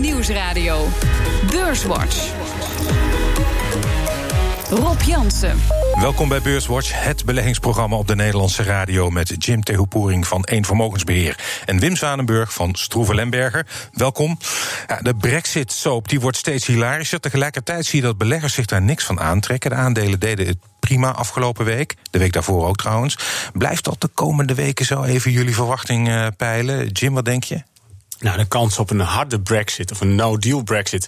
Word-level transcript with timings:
Nieuwsradio. 0.00 0.88
Beurswatch. 1.50 2.32
Rob 4.70 5.00
Jansen. 5.00 5.58
Welkom 6.00 6.28
bij 6.28 6.42
Beurswatch, 6.42 7.02
het 7.02 7.24
beleggingsprogramma 7.24 7.96
op 7.96 8.06
de 8.06 8.14
Nederlandse 8.14 8.62
radio 8.62 9.10
met 9.10 9.44
Jim 9.44 9.62
Tehoepoering 9.62 10.26
van 10.26 10.42
Eén 10.44 10.64
Vermogensbeheer 10.64 11.62
en 11.64 11.78
Wim 11.78 11.96
Zwanenburg 11.96 12.52
van 12.52 12.74
Stroeven 12.74 13.14
Lemberger. 13.14 13.66
Welkom. 13.92 14.38
Ja, 14.86 15.00
de 15.02 15.14
Brexit-soap 15.14 16.12
wordt 16.12 16.36
steeds 16.36 16.66
hilarischer. 16.66 17.20
Tegelijkertijd 17.20 17.86
zie 17.86 18.00
je 18.00 18.06
dat 18.06 18.18
beleggers 18.18 18.54
zich 18.54 18.66
daar 18.66 18.82
niks 18.82 19.04
van 19.04 19.20
aantrekken. 19.20 19.70
De 19.70 19.76
aandelen 19.76 20.20
deden 20.20 20.46
het 20.46 20.58
prima 20.80 21.12
afgelopen 21.12 21.64
week. 21.64 21.94
De 22.10 22.18
week 22.18 22.32
daarvoor 22.32 22.66
ook 22.66 22.76
trouwens. 22.76 23.18
Blijft 23.52 23.84
dat 23.84 24.00
de 24.00 24.08
komende 24.08 24.54
weken 24.54 24.84
zo 24.84 25.02
even 25.02 25.30
jullie 25.30 25.54
verwachting 25.54 26.08
uh, 26.08 26.26
peilen? 26.36 26.88
Jim, 26.88 27.14
wat 27.14 27.24
denk 27.24 27.44
je? 27.44 27.62
Nou, 28.18 28.38
de 28.38 28.46
kans 28.46 28.78
op 28.78 28.90
een 28.90 29.00
harde 29.00 29.40
brexit 29.40 29.92
of 29.92 30.00
een 30.00 30.14
no-deal 30.14 30.62
brexit... 30.62 31.06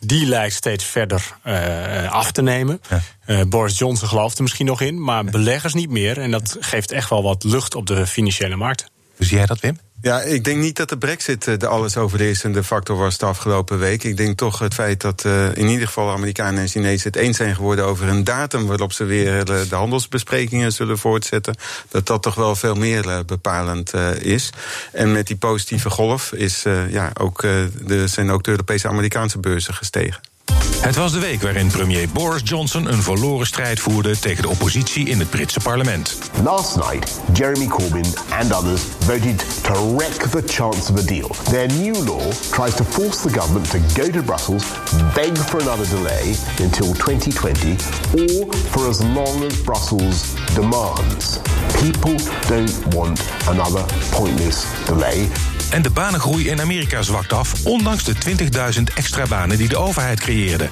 die 0.00 0.26
lijkt 0.26 0.54
steeds 0.54 0.84
verder 0.84 1.36
uh, 1.46 2.12
af 2.12 2.32
te 2.32 2.42
nemen. 2.42 2.80
Ja. 2.88 3.00
Uh, 3.26 3.42
Boris 3.48 3.78
Johnson 3.78 4.08
gelooft 4.08 4.36
er 4.36 4.42
misschien 4.42 4.66
nog 4.66 4.80
in, 4.80 5.02
maar 5.02 5.24
beleggers 5.24 5.74
niet 5.74 5.90
meer. 5.90 6.18
En 6.20 6.30
dat 6.30 6.56
geeft 6.60 6.90
echt 6.90 7.10
wel 7.10 7.22
wat 7.22 7.44
lucht 7.44 7.74
op 7.74 7.86
de 7.86 8.06
financiële 8.06 8.56
markt. 8.56 8.90
Hoe 9.16 9.26
zie 9.26 9.36
jij 9.36 9.46
dat, 9.46 9.60
Wim? 9.60 9.78
Ja, 10.00 10.20
ik 10.20 10.44
denk 10.44 10.60
niet 10.60 10.76
dat 10.76 10.88
de 10.88 10.98
brexit 10.98 11.60
de 11.60 11.66
alles 11.66 11.96
overheersende 11.96 12.64
factor 12.64 12.96
was 12.96 13.18
de 13.18 13.26
afgelopen 13.26 13.78
week. 13.78 14.04
Ik 14.04 14.16
denk 14.16 14.36
toch 14.36 14.58
het 14.58 14.74
feit 14.74 15.00
dat 15.00 15.24
uh, 15.24 15.56
in 15.56 15.68
ieder 15.68 15.86
geval 15.86 16.10
Amerikanen 16.10 16.60
en 16.60 16.68
Chinezen 16.68 17.12
het 17.12 17.16
eens 17.16 17.36
zijn 17.36 17.54
geworden 17.54 17.84
over 17.84 18.08
een 18.08 18.24
datum 18.24 18.66
waarop 18.66 18.92
ze 18.92 19.04
weer 19.04 19.44
de 19.44 19.66
handelsbesprekingen 19.70 20.72
zullen 20.72 20.98
voortzetten, 20.98 21.54
dat 21.88 22.06
dat 22.06 22.22
toch 22.22 22.34
wel 22.34 22.56
veel 22.56 22.74
meer 22.74 23.24
bepalend 23.24 23.94
is. 24.20 24.50
En 24.92 25.12
met 25.12 25.26
die 25.26 25.36
positieve 25.36 25.90
golf 25.90 26.32
is, 26.32 26.62
ja, 26.90 27.10
ook, 27.20 27.40
de, 27.40 28.06
zijn 28.06 28.30
ook 28.30 28.44
de 28.44 28.50
Europese 28.50 28.88
Amerikaanse 28.88 29.38
beurzen 29.38 29.74
gestegen. 29.74 30.27
Het 30.80 30.96
was 30.96 31.12
de 31.12 31.18
week 31.18 31.42
waarin 31.42 31.66
premier 31.66 32.08
Boris 32.08 32.40
Johnson 32.44 32.92
een 32.92 33.02
verloren 33.02 33.46
strijd 33.46 33.80
voerde 33.80 34.18
tegen 34.18 34.42
de 34.42 34.48
oppositie 34.48 35.08
in 35.08 35.18
het 35.18 35.30
Britse 35.30 35.60
parlement. 35.60 36.18
Last 36.44 36.76
night, 36.76 37.20
Jeremy 37.32 37.66
Corbyn 37.66 38.06
and 38.30 38.52
others 38.52 38.82
voted 38.98 39.62
to 39.62 39.96
wreck 39.96 40.12
the 40.12 40.42
chance 40.46 40.92
of 40.92 40.98
a 40.98 41.02
deal. 41.02 41.28
Their 41.50 41.66
new 41.66 42.04
law 42.04 42.30
tries 42.50 42.74
to 42.74 42.84
force 42.84 43.22
the 43.22 43.38
government 43.38 43.70
to 43.70 43.78
go 44.02 44.10
to 44.10 44.22
Brussels, 44.22 44.64
beg 45.14 45.36
for 45.36 45.60
another 45.60 45.86
delay 45.88 46.34
until 46.60 46.94
2020, 46.94 47.72
or 48.12 48.54
for 48.54 48.88
as 48.88 49.00
long 49.00 49.44
as 49.44 49.62
Brussels 49.62 50.34
demands. 50.54 51.38
People 51.80 52.16
don't 52.46 52.94
want 52.94 53.20
another 53.46 53.84
pointless 54.10 54.64
delay. 54.86 55.28
En 55.70 55.82
de 55.82 55.90
banengroei 55.90 56.48
in 56.48 56.60
Amerika 56.60 57.02
zwakt 57.02 57.32
af, 57.32 57.52
ondanks 57.64 58.04
de 58.04 58.14
20.000 58.76 58.82
extra 58.94 59.26
banen 59.28 59.56
die 59.56 59.68
de 59.68 59.76
overheid 59.76 60.20
creëerde. 60.20 60.68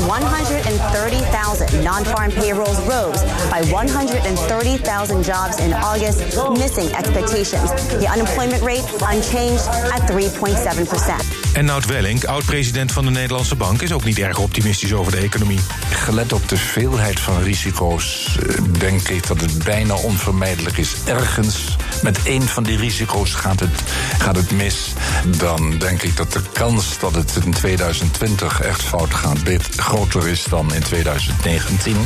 130,000 0.00 1.72
non-farm 1.82 2.32
payrolls 2.32 2.78
rose 2.88 3.24
by 3.50 3.68
130,000 3.68 5.26
jobs 5.26 5.56
in 5.56 5.72
August, 5.72 6.18
missing 6.58 6.90
expectations. 6.90 7.70
The 7.88 8.10
unemployment 8.14 8.62
rate 8.62 8.84
unchanged 9.14 9.66
at 9.90 10.02
3.7%. 10.10 11.40
En 11.52 11.64
Nout 11.64 11.86
Welling, 11.86 12.26
oud-president 12.26 12.92
van 12.92 13.04
de 13.04 13.10
Nederlandse 13.10 13.54
Bank, 13.54 13.82
is 13.82 13.92
ook 13.92 14.04
niet 14.04 14.18
erg 14.18 14.38
optimistisch 14.38 14.92
over 14.92 15.12
de 15.12 15.18
economie. 15.18 15.60
Gelet 15.90 16.32
op 16.32 16.48
de 16.48 16.56
veelheid 16.56 17.20
van 17.20 17.42
risico's, 17.42 18.38
denk 18.78 19.08
ik 19.08 19.26
dat 19.26 19.40
het 19.40 19.64
bijna 19.64 19.94
onvermijdelijk 19.94 20.78
is. 20.78 20.94
Ergens 21.04 21.76
met 22.02 22.22
één 22.22 22.42
van 22.42 22.62
die 22.62 22.76
risico's 22.76 23.34
gaat 23.34 23.60
het, 23.60 23.82
gaat 24.18 24.36
het 24.36 24.50
mis. 24.50 24.92
Dan 25.38 25.78
denk 25.78 26.02
ik 26.02 26.16
dat 26.16 26.32
de 26.32 26.42
kans 26.52 26.98
dat 26.98 27.14
het 27.14 27.38
in 27.44 27.52
2020 27.52 28.60
echt 28.60 28.82
fout 28.82 29.14
gaat 29.14 29.38
groter 29.76 30.28
is 30.28 30.44
dan 30.44 30.74
in 30.74 30.82
2019. 30.82 31.96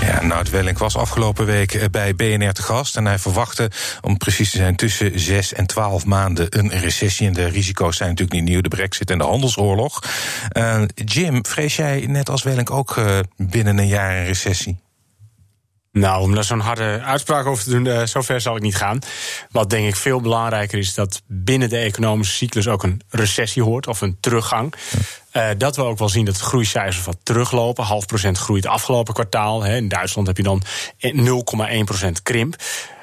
Ja, 0.00 0.22
Nout 0.22 0.50
Welling 0.50 0.78
was 0.78 0.96
afgelopen 0.96 1.46
week 1.46 1.88
bij 1.90 2.14
BNR 2.14 2.52
te 2.52 2.62
gast. 2.62 2.96
En 2.96 3.06
hij 3.06 3.18
verwachtte, 3.18 3.70
om 4.00 4.16
precies 4.16 4.50
te 4.50 4.56
zijn, 4.56 4.76
tussen 4.76 5.20
6 5.20 5.52
en 5.52 5.66
12 5.66 6.04
maanden 6.04 6.58
een 6.58 6.68
recessie. 6.68 7.26
En 7.26 7.32
de 7.32 7.48
risico's 7.48 7.96
zijn 7.96 8.08
natuurlijk 8.08 8.40
niet 8.40 8.48
nieuw: 8.48 8.60
de 8.60 8.68
Brexit 8.68 9.10
en 9.10 9.18
de 9.18 9.24
handelsoorlog. 9.24 10.02
Uh, 10.52 10.82
Jim, 10.94 11.46
vrees 11.46 11.76
jij 11.76 12.06
net 12.06 12.30
als 12.30 12.42
Welling 12.42 12.70
ook 12.70 12.96
uh, 12.96 13.18
binnen 13.36 13.78
een 13.78 13.86
jaar 13.86 14.16
een 14.16 14.24
recessie? 14.24 14.78
Nou, 15.92 16.22
om 16.22 16.34
daar 16.34 16.44
zo'n 16.44 16.60
harde 16.60 17.00
uitspraak 17.00 17.46
over 17.46 17.64
te 17.64 17.70
doen, 17.70 17.84
uh, 17.84 18.02
zover 18.02 18.40
zal 18.40 18.56
ik 18.56 18.62
niet 18.62 18.76
gaan. 18.76 18.98
Wat 19.50 19.70
denk 19.70 19.88
ik 19.88 19.96
veel 19.96 20.20
belangrijker 20.20 20.78
is 20.78 20.94
dat 20.94 21.22
binnen 21.26 21.68
de 21.68 21.78
economische 21.78 22.34
cyclus 22.34 22.68
ook 22.68 22.82
een 22.82 23.02
recessie 23.08 23.62
hoort 23.62 23.86
of 23.86 24.00
een 24.00 24.16
teruggang. 24.20 24.74
Uh, 25.32 25.48
dat 25.58 25.76
we 25.76 25.82
ook 25.82 25.98
wel 25.98 26.08
zien 26.08 26.24
dat 26.24 26.36
de 26.36 26.42
groeicijfers 26.42 27.04
wat 27.04 27.18
teruglopen. 27.22 27.84
Half 27.84 28.06
procent 28.06 28.38
groeit 28.38 28.66
afgelopen 28.66 29.14
kwartaal. 29.14 29.62
Hè. 29.62 29.76
In 29.76 29.88
Duitsland 29.88 30.26
heb 30.26 30.36
je 30.36 30.42
dan 30.42 30.62
0,1 31.00 31.84
procent 31.84 32.22
krimp 32.22 32.56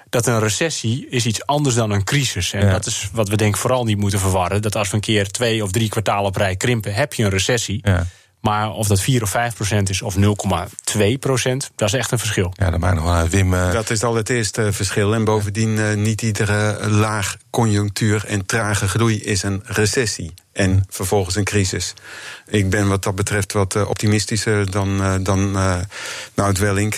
dat 0.10 0.28
een 0.28 0.40
recessie 0.40 1.08
is 1.10 1.26
iets 1.26 1.46
anders 1.46 1.76
dan 1.76 1.92
een 1.92 2.04
crisis. 2.04 2.54
En 2.54 2.66
ja. 2.66 2.72
dat 2.72 2.86
is 2.86 3.10
wat 3.14 3.30
we 3.30 3.36
denk 3.36 3.54
ik 3.54 3.62
vooral 3.62 3.84
niet 3.84 3.98
moeten 3.98 4.20
verwarren. 4.20 4.62
Dat 4.62 4.76
als 4.76 4.90
we 4.90 4.96
een 4.96 5.02
keer 5.02 5.32
twee 5.32 5.64
of 5.64 5.72
drie 5.72 5.90
kwartalen 5.90 6.26
op 6.26 6.36
rij 6.36 6.56
krimpen, 6.56 6.94
heb 6.94 7.14
je 7.14 7.24
een 7.24 7.30
recessie. 7.30 7.80
Ja. 7.82 8.08
Maar 8.46 8.72
of 8.72 8.88
dat 8.88 9.02
4 9.02 9.22
of 9.22 9.30
5 9.30 9.56
procent 9.56 9.90
is 9.90 10.02
of 10.02 10.16
0,2 10.16 11.20
procent, 11.20 11.72
dat 11.76 11.88
is 11.88 11.94
echt 11.94 12.12
een 12.12 12.20
verschil. 12.20 12.54
Ja, 12.56 12.70
dat 12.70 12.80
maakt 12.80 12.96
nog 12.96 13.04
wel 13.04 13.28
Wim. 13.28 13.54
Uh... 13.54 13.72
Dat 13.72 13.90
is 13.90 14.04
al 14.04 14.16
het 14.16 14.30
eerste 14.30 14.74
verschil. 14.74 15.14
En 15.14 15.24
bovendien, 15.24 15.70
uh, 15.70 15.94
niet 15.94 16.22
iedere 16.22 16.90
laag 16.90 17.38
conjunctuur 17.50 18.26
en 18.26 18.46
trage 18.46 18.88
groei 18.88 19.24
is 19.24 19.44
een 19.44 19.62
recessie. 19.64 20.34
En 20.56 20.86
vervolgens 20.90 21.36
een 21.36 21.44
crisis. 21.44 21.94
Ik 22.48 22.70
ben 22.70 22.88
wat 22.88 23.04
dat 23.04 23.16
betreft 23.16 23.54
wat 23.54 23.76
uh, 23.76 23.90
optimistischer 23.90 24.72
dan, 24.72 25.02
uh, 25.02 25.16
dan 25.22 25.56
uh, 25.56 25.78
Nout 26.34 26.58
Welling. 26.58 26.96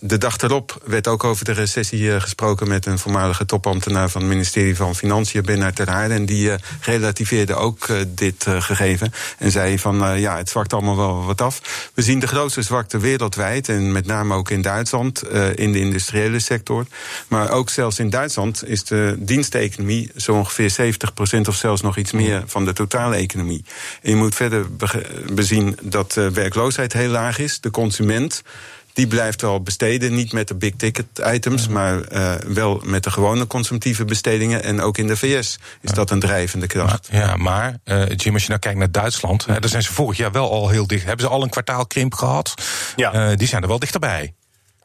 de 0.00 0.18
dag 0.18 0.38
erop 0.38 0.82
werd 0.84 1.08
ook 1.08 1.24
over 1.24 1.44
de 1.44 1.52
recessie 1.52 2.20
gesproken 2.20 2.68
met 2.68 2.86
een 2.86 2.98
voormalige 2.98 3.46
topambtenaar 3.46 4.08
van 4.10 4.20
het 4.20 4.30
ministerie 4.30 4.76
van 4.76 4.94
Financiën, 4.94 5.42
Bernard 5.42 5.76
Terhaar. 5.76 6.10
En 6.10 6.26
die 6.26 6.52
relativeerde 6.80 7.54
ook 7.54 7.86
dit 8.08 8.46
gegeven. 8.48 9.12
En 9.38 9.50
zei 9.50 9.78
van 9.78 10.20
ja, 10.20 10.36
het 10.36 10.48
zwakt 10.48 10.72
allemaal 10.72 10.96
wel 10.96 11.24
wat 11.24 11.40
af. 11.40 11.90
We 11.94 12.02
zien 12.02 12.18
de 12.18 12.26
grootste 12.26 12.62
zwakte 12.62 12.98
wereldwijd. 12.98 13.68
En 13.68 13.92
met 13.92 14.06
name 14.06 14.34
ook 14.34 14.50
in 14.50 14.62
Duitsland, 14.62 15.28
in 15.54 15.72
de 15.72 15.80
industriële 15.80 16.38
sector. 16.38 16.86
Maar 17.28 17.50
ook 17.50 17.70
zelfs 17.70 17.98
in 17.98 18.10
Duitsland 18.10 18.68
is 18.68 18.84
de 18.84 19.16
diensteconomie 19.18 20.10
zo 20.16 20.32
ongeveer 20.32 20.94
70% 21.36 21.40
of 21.48 21.54
zelfs 21.54 21.82
nog 21.82 21.96
iets 21.96 22.12
meer 22.12 22.42
van 22.46 22.64
de 22.64 22.72
totale 22.98 23.16
economie. 23.16 23.64
En 24.02 24.10
je 24.10 24.16
moet 24.16 24.34
verder 24.34 24.66
bezien 25.32 25.78
dat 25.82 26.12
de 26.12 26.30
werkloosheid 26.30 26.92
heel 26.92 27.10
laag 27.10 27.38
is. 27.38 27.60
De 27.60 27.70
consument 27.70 28.42
die 28.92 29.06
blijft 29.06 29.40
wel 29.40 29.62
besteden. 29.62 30.14
Niet 30.14 30.32
met 30.32 30.48
de 30.48 30.54
big 30.54 30.72
ticket 30.76 31.06
items, 31.32 31.68
maar 31.68 32.12
uh, 32.12 32.34
wel 32.34 32.80
met 32.84 33.04
de 33.04 33.10
gewone 33.10 33.46
consumptieve 33.46 34.04
bestedingen. 34.04 34.62
En 34.62 34.80
ook 34.80 34.98
in 34.98 35.06
de 35.06 35.16
VS 35.16 35.58
is 35.80 35.90
dat 35.90 36.10
een 36.10 36.20
drijvende 36.20 36.66
kracht. 36.66 37.08
Ja, 37.10 37.36
maar 37.36 37.78
uh, 37.84 38.02
Jim, 38.16 38.32
als 38.32 38.42
je 38.42 38.48
nou 38.48 38.60
kijkt 38.60 38.78
naar 38.78 38.90
Duitsland, 38.90 39.46
hè, 39.46 39.60
daar 39.60 39.70
zijn 39.70 39.82
ze 39.82 39.92
vorig 39.92 40.16
jaar 40.16 40.32
wel 40.32 40.50
al 40.50 40.68
heel 40.68 40.86
dicht. 40.86 41.04
Hebben 41.04 41.26
ze 41.26 41.32
al 41.32 41.42
een 41.42 41.48
kwartaal 41.48 41.86
krimp 41.86 42.14
gehad? 42.14 42.54
Ja. 42.96 43.30
Uh, 43.30 43.36
die 43.36 43.48
zijn 43.48 43.62
er 43.62 43.68
wel 43.68 43.78
dichterbij. 43.78 44.34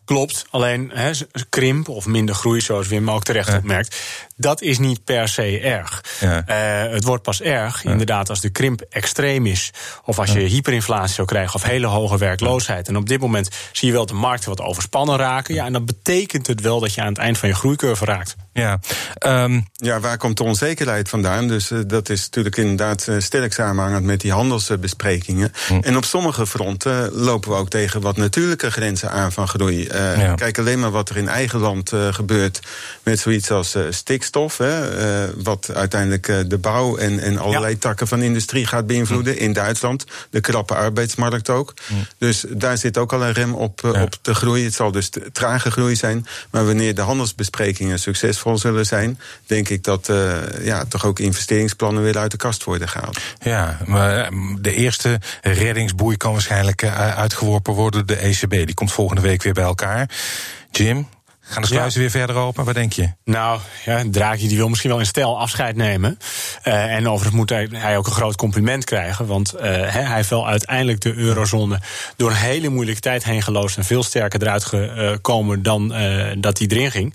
Klopt, 0.06 0.46
alleen 0.50 0.92
he, 0.94 1.12
krimp 1.50 1.90
of 1.90 2.06
minder 2.06 2.36
groei, 2.36 2.62
zoals 2.62 2.88
Wim 2.88 3.12
ook 3.12 3.24
terecht 3.24 3.48
ja. 3.48 3.58
opmerkt, 3.58 3.96
dat 4.36 4.62
is 4.62 4.80
niet 4.80 5.04
per 5.04 5.28
se 5.28 5.60
erg. 5.60 6.04
Ja. 6.20 6.44
Uh, 6.48 6.94
het 6.94 7.04
wordt 7.04 7.24
pas 7.24 7.42
erg, 7.42 7.84
ja. 7.84 7.92
inderdaad, 7.92 8.30
als 8.30 8.42
de 8.42 8.50
krimp 8.50 8.82
extreem 8.90 9.46
is. 9.46 9.72
Of 10.06 10.20
als 10.20 10.32
je 10.32 10.40
hyperinflatie 10.40 11.14
zou 11.14 11.28
krijgen 11.28 11.56
of 11.56 11.64
hele 11.64 11.88
hoge 11.88 12.18
werkloosheid. 12.18 12.88
En 12.88 12.96
op 12.96 13.08
dit 13.08 13.20
moment 13.20 13.50
zie 13.72 13.88
je 13.88 13.94
wel 13.94 14.06
de 14.06 14.14
markten 14.14 14.50
wat 14.50 14.62
overspannen 14.62 15.18
raken. 15.18 15.54
Ja, 15.54 15.66
en 15.66 15.74
dan 15.74 15.86
betekent 15.86 16.48
het 16.48 16.62
wel 16.62 16.80
dat 16.80 16.94
je 16.94 17.02
aan 17.02 17.08
het 17.08 17.18
eind 17.18 17.38
van 17.38 17.50
je 17.50 17.56
groeicurve 17.56 18.06
raakt. 18.06 18.36
Ja, 18.54 18.80
um, 19.20 19.68
ja 19.74 20.00
waar 20.00 20.18
komt 20.18 20.38
de 20.38 20.44
onzekerheid 20.44 21.10
vandaan? 21.10 21.48
Dus 21.48 21.72
uh, 21.72 21.80
dat 21.88 22.10
is 22.10 22.24
natuurlijk 22.24 22.58
inderdaad 22.58 23.08
uh, 23.08 23.20
sterk 23.20 23.54
samenhangend 23.54 24.06
met 24.06 24.22
die 24.22 24.32
handelsbesprekingen. 24.32 25.54
Hm. 25.68 25.80
En 25.82 25.98
op 25.98 26.06
sommige 26.06 26.48
fronten 26.48 27.12
lopen 27.12 27.50
we 27.50 27.56
ook 27.56 27.70
tegen 27.70 28.02
wat 28.02 28.18
natuurlijke 28.18 28.72
grenzen 28.72 29.12
aan 29.12 29.32
van 29.32 29.48
groei. 29.48 29.88
Uh, 29.94 30.18
ja. 30.18 30.36
Kijk 30.36 30.58
alleen 30.58 30.80
maar 30.80 30.92
wat 30.92 31.10
er 31.10 31.18
in 31.18 31.28
eigen 31.28 31.60
land 31.60 31.92
gebeurt 32.12 32.60
met 33.04 33.20
zoiets 33.20 33.52
als 33.52 33.78
stikstof. 33.90 34.58
Hè, 34.58 35.44
wat 35.44 35.70
uiteindelijk 35.74 36.50
de 36.50 36.58
bouw 36.58 36.98
en, 36.98 37.20
en 37.20 37.38
allerlei 37.38 37.74
ja. 37.74 37.80
takken 37.80 38.08
van 38.08 38.22
industrie 38.22 38.66
gaat 38.66 38.88
beïnvloeden. 38.88 39.34
Hm. 39.34 39.40
In 39.40 39.54
Duitsland, 39.54 40.06
de 40.30 40.42
krappe 40.42 40.76
arbeidsmarkt 40.76 41.50
ook. 41.50 41.74
Hm. 41.88 41.94
Dus 42.18 42.46
daar 42.50 42.78
zit 42.78 42.98
ook 42.98 43.14
al 43.14 43.24
een 43.24 43.32
rem 43.32 43.54
op, 43.54 43.84
op 43.84 44.18
de 44.22 44.36
groei. 44.36 44.64
Het 44.64 44.74
zal 44.74 44.92
dus 44.92 45.10
trage 45.32 45.72
groei 45.72 45.96
zijn. 45.96 46.28
Maar 46.50 46.66
wanneer 46.66 46.96
de 46.96 47.02
handelsbesprekingen 47.02 48.00
succesvol 48.00 48.58
zullen 48.58 48.86
zijn, 48.86 49.20
denk 49.46 49.70
ik 49.70 49.84
dat 49.84 50.12
ja, 50.62 50.86
toch 50.86 51.06
ook 51.06 51.20
investeringsplannen 51.20 52.04
weer 52.04 52.18
uit 52.18 52.32
de 52.32 52.38
kast 52.38 52.64
worden 52.64 52.90
gehaald. 52.90 53.20
Ja, 53.40 53.78
maar 53.86 54.30
de 54.62 54.74
eerste 54.76 55.20
reddingsboei 55.42 56.18
kan 56.18 56.32
waarschijnlijk 56.32 56.84
uitgeworpen 57.16 57.74
worden, 57.74 58.08
de 58.08 58.16
ECB. 58.16 58.50
Die 58.50 58.74
komt 58.74 58.92
volgende 58.92 59.22
week 59.22 59.44
weer 59.44 59.54
bij 59.54 59.64
elkaar. 59.64 59.83
Jim, 60.74 61.06
Gaan 61.54 61.62
de 61.62 61.68
sluizen 61.68 62.00
weer 62.00 62.10
verder 62.10 62.36
open? 62.36 62.66
Wat 62.66 62.74
denk 62.74 62.94
je? 62.94 63.10
Nou, 63.24 63.60
ja, 63.86 64.04
Draghi 64.12 64.48
die 64.48 64.58
wil 64.58 64.70
misschien 64.70 64.90
wel 64.90 65.00
in 65.00 65.06
stijl 65.06 65.40
afscheid 65.40 65.76
nemen. 65.76 66.18
Uh, 66.68 66.96
en 66.96 67.08
overigens 67.08 67.36
moet 67.36 67.50
hij, 67.50 67.70
hij, 67.72 67.98
ook 67.98 68.06
een 68.06 68.12
groot 68.12 68.36
compliment 68.36 68.84
krijgen. 68.84 69.26
Want 69.26 69.54
uh, 69.56 69.62
hij 69.62 70.16
heeft 70.16 70.30
wel 70.30 70.48
uiteindelijk 70.48 71.02
de 71.02 71.14
eurozone 71.14 71.80
door 72.16 72.30
een 72.30 72.36
hele 72.36 72.70
moeilijke 72.70 73.02
tijd 73.02 73.24
heen 73.24 73.42
geloosd. 73.42 73.78
En 73.78 73.84
veel 73.84 74.04
sterker 74.04 74.42
eruit 74.42 74.66
gekomen 74.66 75.64
dan 75.64 76.02
uh, 76.02 76.32
dat 76.38 76.58
hij 76.58 76.68
erin 76.68 76.92
ging. 76.92 77.14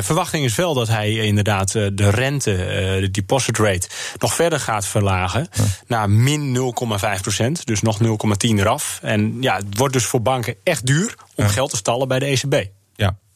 verwachting 0.00 0.44
is 0.44 0.54
wel 0.54 0.74
dat 0.74 0.88
hij 0.88 1.12
inderdaad 1.12 1.72
de 1.72 2.10
rente, 2.10 2.56
de 3.00 3.10
deposit 3.10 3.58
rate, 3.58 3.88
nog 4.18 4.34
verder 4.34 4.60
gaat 4.60 4.86
verlagen. 4.86 5.48
Ja. 5.52 5.64
Naar 5.86 6.10
min 6.10 6.74
0,5 7.16 7.20
procent. 7.20 7.66
Dus 7.66 7.82
nog 7.82 7.98
0,10 8.02 8.08
eraf. 8.38 8.98
En 9.02 9.36
ja, 9.40 9.56
het 9.56 9.78
wordt 9.78 9.92
dus 9.92 10.04
voor 10.04 10.22
banken 10.22 10.54
echt 10.62 10.86
duur 10.86 11.14
om 11.34 11.44
ja. 11.44 11.50
geld 11.50 11.70
te 11.70 11.76
stallen 11.76 12.08
bij 12.08 12.18
de 12.18 12.26
ECB. 12.26 12.74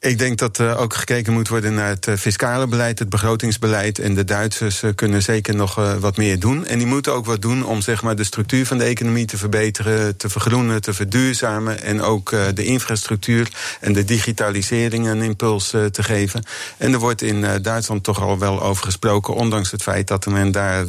Ik 0.00 0.18
denk 0.18 0.38
dat 0.38 0.58
uh, 0.58 0.80
ook 0.80 0.94
gekeken 0.94 1.32
moet 1.32 1.48
worden 1.48 1.74
naar 1.74 1.88
het 1.88 2.06
uh, 2.06 2.14
fiscale 2.14 2.66
beleid, 2.66 2.98
het 2.98 3.08
begrotingsbeleid. 3.08 3.98
En 3.98 4.14
de 4.14 4.24
Duitsers 4.24 4.82
uh, 4.82 4.90
kunnen 4.94 5.22
zeker 5.22 5.54
nog 5.54 5.74
wat 6.00 6.16
meer 6.16 6.38
doen. 6.38 6.66
En 6.66 6.78
die 6.78 6.86
moeten 6.86 7.12
ook 7.12 7.26
wat 7.26 7.42
doen 7.42 7.64
om 7.64 7.80
zeg 7.80 8.02
maar, 8.02 8.16
de 8.16 8.24
structuur 8.24 8.66
van 8.66 8.78
de 8.78 8.84
economie 8.84 9.26
te 9.26 9.36
verbeteren, 9.36 10.16
te 10.16 10.28
vergroenen, 10.28 10.82
te 10.82 10.94
verduurzamen. 10.94 11.82
En 11.82 12.02
ook 12.02 12.30
de 12.54 12.64
infrastructuur 12.64 13.48
en 13.80 13.92
de 13.92 14.04
digitalisering 14.04 15.06
een 15.06 15.22
impuls 15.22 15.68
te 15.70 16.02
geven. 16.02 16.44
En 16.76 16.92
er 16.92 16.98
wordt 16.98 17.22
in 17.22 17.62
Duitsland 17.62 18.04
toch 18.04 18.20
al 18.20 18.38
wel 18.38 18.62
over 18.62 18.84
gesproken, 18.84 19.34
ondanks 19.34 19.70
het 19.70 19.82
feit 19.82 20.08
dat 20.08 20.26
men 20.26 20.52
daar, 20.52 20.86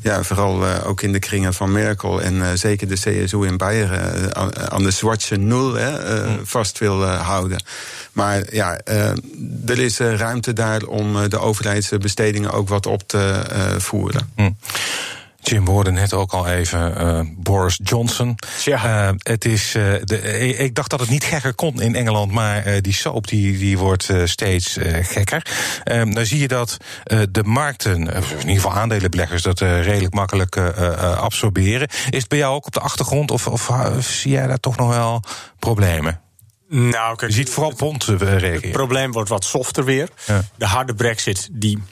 ja, 0.00 0.22
vooral 0.22 0.66
ook 0.66 1.02
in 1.02 1.12
de 1.12 1.18
kringen 1.18 1.54
van 1.54 1.72
Merkel 1.72 2.22
en 2.22 2.58
zeker 2.58 2.88
de 2.88 2.94
CSU 2.94 3.46
in 3.46 3.56
Bayern 3.56 4.36
aan 4.70 4.82
de 4.82 4.90
zwarte 4.90 5.36
nul 5.36 5.78
vast 6.44 6.78
wil 6.78 7.04
houden. 7.04 7.62
Maar 8.12 8.37
ja, 8.50 8.80
uh, 8.84 9.10
er 9.66 9.78
is 9.78 10.00
uh, 10.00 10.14
ruimte 10.14 10.52
daar 10.52 10.82
om 10.82 11.16
uh, 11.16 11.22
de 11.28 11.38
overheidsbestedingen 11.38 12.50
ook 12.50 12.68
wat 12.68 12.86
op 12.86 13.02
te 13.08 13.44
voeren. 13.78 14.32
Hm. 14.36 14.50
Jim, 15.40 15.64
we 15.64 15.70
hoorden 15.70 15.94
net 15.94 16.12
ook 16.12 16.32
al 16.32 16.46
even 16.46 16.94
uh, 17.00 17.20
Boris 17.36 17.80
Johnson. 17.82 18.34
Ja. 18.64 19.08
Uh, 19.08 19.14
het 19.18 19.44
is, 19.44 19.74
uh, 19.74 19.94
de, 20.04 20.20
ik 20.56 20.74
dacht 20.74 20.90
dat 20.90 21.00
het 21.00 21.08
niet 21.08 21.24
gekker 21.24 21.54
kon 21.54 21.80
in 21.80 21.94
Engeland, 21.94 22.32
maar 22.32 22.82
die 22.82 22.92
soap 22.92 23.28
die, 23.28 23.58
die 23.58 23.78
wordt 23.78 24.12
steeds 24.24 24.78
gekker. 25.02 25.46
dan 25.84 26.26
zie 26.26 26.38
je 26.38 26.48
dat 26.48 26.76
de 27.30 27.42
markten, 27.44 27.96
in 27.96 28.38
ieder 28.38 28.54
geval 28.54 28.74
aandelenbeleggers, 28.74 29.42
dat 29.42 29.60
redelijk 29.60 30.14
makkelijk 30.14 30.56
absorberen. 31.16 31.88
Is 32.10 32.20
het 32.20 32.28
bij 32.28 32.38
jou 32.38 32.54
ook 32.54 32.66
op 32.66 32.72
de 32.72 32.80
achtergrond 32.80 33.30
of, 33.30 33.46
of 33.46 33.70
zie 34.00 34.30
jij 34.30 34.46
daar 34.46 34.60
toch 34.60 34.76
nog 34.76 34.88
wel 34.88 35.22
problemen? 35.58 36.20
Nou, 36.68 37.16
kijk, 37.16 37.30
je 37.30 37.36
ziet 37.36 37.50
vooral 37.50 37.74
pond 37.74 38.04
reageren. 38.04 38.52
Het 38.52 38.70
probleem 38.70 39.12
wordt 39.12 39.28
wat 39.28 39.44
softer 39.44 39.84
weer. 39.84 40.08
Ja. 40.26 40.44
De 40.56 40.66
harde 40.66 40.94
brexit 40.94 41.48
die 41.52 41.82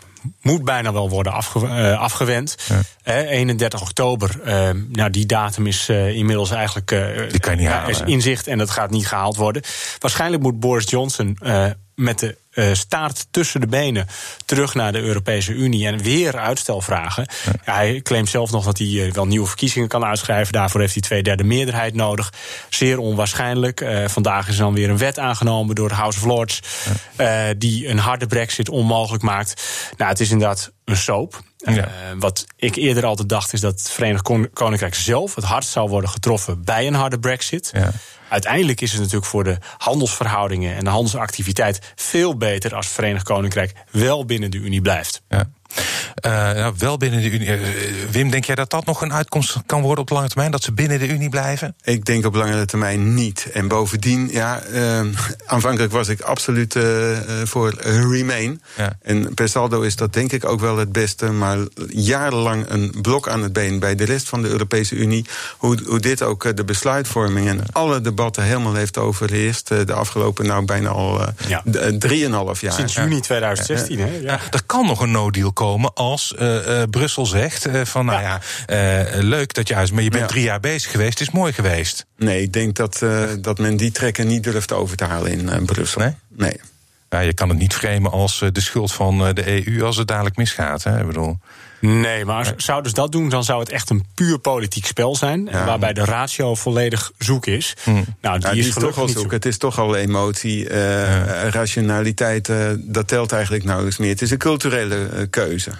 moet 0.40 0.64
bijna 0.64 0.92
wel 0.92 1.08
worden 1.08 1.32
afge, 1.32 1.58
uh, 1.58 2.00
afgewend. 2.00 2.56
Ja. 2.68 2.80
Uh, 3.22 3.30
31 3.30 3.80
oktober, 3.80 4.40
uh, 4.44 4.70
nou, 4.88 5.10
die 5.10 5.26
datum 5.26 5.66
is 5.66 5.88
uh, 5.88 6.14
inmiddels 6.14 6.50
eigenlijk 6.50 6.88
die 7.30 7.40
kan 7.40 7.54
je 7.54 7.60
niet 7.60 7.68
halen, 7.68 7.90
is 7.90 8.00
inzicht 8.00 8.46
en 8.46 8.58
dat 8.58 8.70
gaat 8.70 8.90
niet 8.90 9.06
gehaald 9.06 9.36
worden. 9.36 9.62
Waarschijnlijk 9.98 10.42
moet 10.42 10.60
Boris 10.60 10.90
Johnson 10.90 11.38
met 11.94 12.18
de 12.18 12.36
uh, 12.56 12.74
staart 12.74 13.26
tussen 13.30 13.60
de 13.60 13.66
benen 13.66 14.06
terug 14.44 14.74
naar 14.74 14.92
de 14.92 15.00
Europese 15.00 15.52
Unie 15.52 15.86
en 15.86 15.98
weer 15.98 16.38
uitstel 16.38 16.80
vragen. 16.80 17.26
Ja. 17.44 17.74
Hij 17.74 18.00
claimt 18.02 18.28
zelf 18.28 18.50
nog 18.50 18.64
dat 18.64 18.78
hij 18.78 18.86
uh, 18.86 19.12
wel 19.12 19.26
nieuwe 19.26 19.46
verkiezingen 19.46 19.88
kan 19.88 20.04
uitschrijven. 20.04 20.52
Daarvoor 20.52 20.80
heeft 20.80 20.92
hij 20.92 21.02
twee 21.02 21.22
derde 21.22 21.44
meerderheid 21.44 21.94
nodig. 21.94 22.32
Zeer 22.68 22.98
onwaarschijnlijk. 22.98 23.80
Uh, 23.80 24.08
vandaag 24.08 24.48
is 24.48 24.56
dan 24.56 24.74
weer 24.74 24.90
een 24.90 24.98
wet 24.98 25.18
aangenomen 25.18 25.74
door 25.74 25.88
de 25.88 25.94
House 25.94 26.18
of 26.18 26.24
Lords. 26.24 26.60
Die 27.56 27.88
een 27.88 27.98
harde 27.98 28.26
brexit 28.26 28.68
onmogelijk 28.68 29.22
maakt. 29.22 29.62
Nou, 29.96 30.10
het 30.10 30.20
is 30.20 30.30
inderdaad 30.30 30.72
een 30.84 30.96
soap. 30.96 31.42
Ja. 31.74 31.74
Uh, 31.74 31.88
wat 32.18 32.44
ik 32.56 32.76
eerder 32.76 33.04
altijd 33.04 33.28
dacht 33.28 33.52
is 33.52 33.60
dat 33.60 33.72
het 33.72 33.90
Verenigd 33.90 34.50
Koninkrijk 34.52 34.94
zelf 34.94 35.34
het 35.34 35.44
hardst 35.44 35.70
zou 35.70 35.88
worden 35.88 36.10
getroffen 36.10 36.64
bij 36.64 36.86
een 36.86 36.94
harde 36.94 37.18
brexit. 37.18 37.70
Ja. 37.72 37.90
Uiteindelijk 38.28 38.80
is 38.80 38.90
het 38.90 39.00
natuurlijk 39.00 39.26
voor 39.26 39.44
de 39.44 39.58
handelsverhoudingen 39.76 40.76
en 40.76 40.84
de 40.84 40.90
handelsactiviteit 40.90 41.92
veel 41.94 42.36
beter 42.36 42.74
als 42.74 42.86
het 42.86 42.94
Verenigd 42.94 43.24
Koninkrijk 43.24 43.72
wel 43.90 44.24
binnen 44.24 44.50
de 44.50 44.58
Unie 44.58 44.80
blijft. 44.80 45.22
Ja. 45.28 45.50
Uh, 46.26 46.32
nou, 46.32 46.74
wel 46.78 46.96
binnen 46.96 47.22
de 47.22 47.30
Unie. 47.30 47.48
Uh, 47.48 47.60
Wim, 48.10 48.30
denk 48.30 48.44
jij 48.44 48.54
dat 48.54 48.70
dat 48.70 48.84
nog 48.84 49.02
een 49.02 49.12
uitkomst 49.12 49.56
kan 49.66 49.82
worden 49.82 50.00
op 50.00 50.08
de 50.08 50.14
lange 50.14 50.28
termijn? 50.28 50.50
Dat 50.50 50.62
ze 50.62 50.72
binnen 50.72 50.98
de 50.98 51.08
Unie 51.08 51.28
blijven? 51.28 51.76
Ik 51.82 52.04
denk 52.04 52.26
op 52.26 52.34
langere 52.34 52.64
termijn 52.64 53.14
niet. 53.14 53.48
En 53.52 53.68
bovendien, 53.68 54.28
ja, 54.32 54.62
uh, 54.72 55.00
aanvankelijk 55.46 55.92
was 55.92 56.08
ik 56.08 56.20
absoluut 56.20 56.78
voor 57.44 57.74
Remain. 57.80 58.62
Ja. 58.76 58.98
En 59.02 59.34
per 59.34 59.48
saldo 59.48 59.80
is 59.80 59.96
dat 59.96 60.12
denk 60.12 60.32
ik 60.32 60.44
ook 60.44 60.60
wel 60.60 60.76
het 60.76 60.92
beste. 60.92 61.26
Maar 61.26 61.58
jarenlang 61.88 62.64
een 62.68 62.94
blok 63.02 63.28
aan 63.28 63.42
het 63.42 63.52
been 63.52 63.78
bij 63.78 63.94
de 63.94 64.04
rest 64.04 64.28
van 64.28 64.42
de 64.42 64.48
Europese 64.48 64.94
Unie. 64.94 65.26
Hoe, 65.56 65.78
hoe 65.86 66.00
dit 66.00 66.22
ook 66.22 66.56
de 66.56 66.64
besluitvorming 66.64 67.48
en 67.48 67.60
alle 67.72 68.00
debatten 68.00 68.42
helemaal 68.42 68.74
heeft 68.74 68.98
overheerst. 68.98 69.68
de 69.68 69.92
afgelopen, 69.92 70.46
nou 70.46 70.64
bijna 70.64 70.88
al 70.88 71.20
ja. 71.46 71.62
drieënhalf 71.98 72.60
jaar. 72.60 72.72
Sinds 72.72 72.94
juni 72.94 73.20
2016, 73.20 73.98
hè? 73.98 74.10
Ja. 74.20 74.40
Er 74.50 74.62
kan 74.66 74.86
nog 74.86 75.00
een 75.00 75.10
no-deal 75.10 75.52
komen 75.52 75.65
als 75.94 76.34
uh, 76.38 76.54
uh, 76.54 76.82
Brussel 76.90 77.26
zegt 77.26 77.66
uh, 77.66 77.84
van 77.84 78.06
nou 78.06 78.22
ja, 78.22 78.40
leuk 79.20 79.54
dat 79.54 79.68
je 79.68 79.74
uit, 79.74 79.92
maar 79.92 80.02
je 80.02 80.10
bent 80.10 80.22
ja. 80.22 80.28
drie 80.28 80.42
jaar 80.42 80.60
bezig 80.60 80.90
geweest, 80.90 81.20
is 81.20 81.30
mooi 81.30 81.52
geweest. 81.52 82.06
Nee, 82.16 82.42
ik 82.42 82.52
denk 82.52 82.74
dat, 82.76 83.04
dat 83.40 83.58
men 83.58 83.76
die 83.76 83.90
trekken 83.90 84.26
niet 84.26 84.42
durft 84.42 84.72
over 84.72 84.96
te 84.96 85.04
halen 85.04 85.48
in 85.48 85.64
Brussel. 85.64 86.00
Nee? 86.00 86.14
Nee. 86.28 86.60
Ja, 87.10 87.20
je 87.20 87.32
kan 87.32 87.48
het 87.48 87.58
niet 87.58 87.74
framen 87.74 88.10
als 88.10 88.44
de 88.52 88.60
schuld 88.60 88.92
van 88.92 89.34
de 89.34 89.66
EU 89.66 89.82
als 89.82 89.96
het 89.96 90.08
dadelijk 90.08 90.36
misgaat. 90.36 90.82
Hè? 90.82 91.00
Ik 91.00 91.06
bedoel. 91.06 91.38
Nee, 91.80 92.24
maar 92.24 92.54
zouden 92.56 92.90
ze 92.90 92.96
dat 92.96 93.12
doen, 93.12 93.28
dan 93.28 93.44
zou 93.44 93.60
het 93.60 93.68
echt 93.68 93.90
een 93.90 94.04
puur 94.14 94.38
politiek 94.38 94.86
spel 94.86 95.16
zijn. 95.16 95.48
Ja. 95.50 95.64
Waarbij 95.64 95.92
de 95.92 96.04
ratio 96.04 96.54
volledig 96.54 97.12
zoek 97.18 97.46
is. 97.46 97.76
Hm. 97.82 97.90
Nou, 97.90 98.04
die, 98.20 98.46
ja, 98.46 98.52
die 98.52 98.60
is, 98.60 98.66
is 98.66 98.74
toch 98.74 98.94
wel 98.94 99.08
zoek. 99.08 99.30
Het 99.30 99.46
is 99.46 99.58
toch 99.58 99.78
al 99.78 99.96
emotie. 99.96 100.68
Uh, 100.68 100.70
ja. 100.70 101.48
Rationaliteit, 101.48 102.48
uh, 102.48 102.70
dat 102.76 103.08
telt 103.08 103.32
eigenlijk 103.32 103.64
nauwelijks 103.64 103.98
meer. 103.98 104.10
Het 104.10 104.22
is 104.22 104.30
een 104.30 104.38
culturele 104.38 105.08
uh, 105.12 105.20
keuze. 105.30 105.70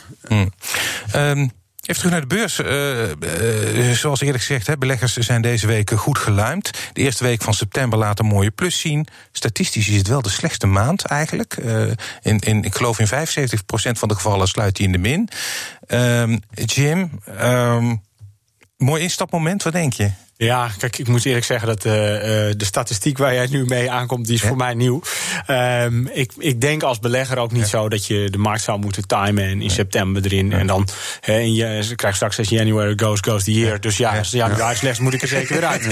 Um. 1.13 1.51
Even 1.87 2.03
terug 2.03 2.11
naar 2.11 2.21
de 2.21 2.35
beurs. 2.35 2.59
Uh, 2.61 3.89
uh, 3.89 3.93
zoals 3.93 4.21
eerlijk 4.21 4.45
gezegd, 4.45 4.67
hè, 4.67 4.79
beleggers 4.79 5.17
zijn 5.17 5.43
deze 5.43 5.67
week 5.67 5.91
goed 5.91 6.19
geluimd. 6.19 6.71
De 6.93 7.01
eerste 7.01 7.25
week 7.25 7.43
van 7.43 7.55
september 7.55 7.99
laat 7.99 8.19
een 8.19 8.27
mooie 8.27 8.51
plus 8.51 8.81
zien. 8.81 9.07
Statistisch 9.33 9.89
is 9.89 9.97
het 9.97 10.09
wel 10.09 10.23
de 10.23 10.29
slechtste 10.29 10.67
maand 10.67 11.05
eigenlijk. 11.05 11.57
In, 12.23 12.39
in, 12.39 12.63
ik 12.63 12.75
geloof 12.75 12.99
in 12.99 13.09
75% 13.09 13.11
van 13.71 14.09
de 14.09 14.15
gevallen 14.15 14.49
sluit 14.49 14.77
hij 14.77 14.87
in 14.87 14.93
de 14.93 14.99
min. 14.99 15.29
Um, 15.89 16.41
Jim, 16.51 17.21
um, 17.43 18.03
mooi 18.77 19.03
instapmoment, 19.03 19.63
wat 19.63 19.73
denk 19.73 19.93
je? 19.93 20.11
Ja, 20.39 20.71
kijk, 20.79 20.99
ik 20.99 21.09
moet 21.09 21.25
eerlijk 21.25 21.45
zeggen 21.45 21.69
dat 21.69 21.85
uh, 21.85 21.93
de 21.93 22.55
statistiek 22.65 23.19
waar 23.19 23.35
jij 23.35 23.47
nu 23.51 23.65
mee 23.65 23.91
aankomt, 23.91 24.27
die 24.27 24.35
is 24.35 24.41
ja. 24.41 24.49
voor 24.49 24.57
mij 24.57 24.75
nieuw. 24.75 25.03
Um, 25.51 26.09
ik, 26.13 26.33
ik 26.39 26.61
denk 26.61 26.83
als 26.83 26.99
belegger 26.99 27.39
ook 27.39 27.53
niet 27.53 27.63
ja. 27.63 27.69
zo 27.69 27.89
dat 27.89 28.07
je 28.07 28.31
de 28.31 28.39
markt 28.39 28.63
zou 28.63 28.79
moeten 28.79 29.07
timen 29.07 29.45
en 29.45 29.51
in 29.51 29.63
ja. 29.63 29.69
september 29.69 30.25
erin. 30.25 30.53
En 30.53 30.67
dan 30.67 30.89
he, 31.21 31.33
en 31.33 31.55
je 31.55 31.95
krijgt 31.95 32.17
straks 32.17 32.39
als 32.39 32.49
January 32.49 32.93
goes, 32.97 33.21
goes 33.21 33.45
the 33.45 33.53
year. 33.53 33.81
Dus 33.81 33.97
ja, 33.97 34.19
als 34.19 34.31
januari 34.31 34.73
is 34.73 34.79
slecht, 34.79 35.01
moet 35.01 35.15
ik 35.15 35.23
er 35.23 35.29
zeker 35.29 35.55
weer 35.55 35.67
uit. 35.67 35.83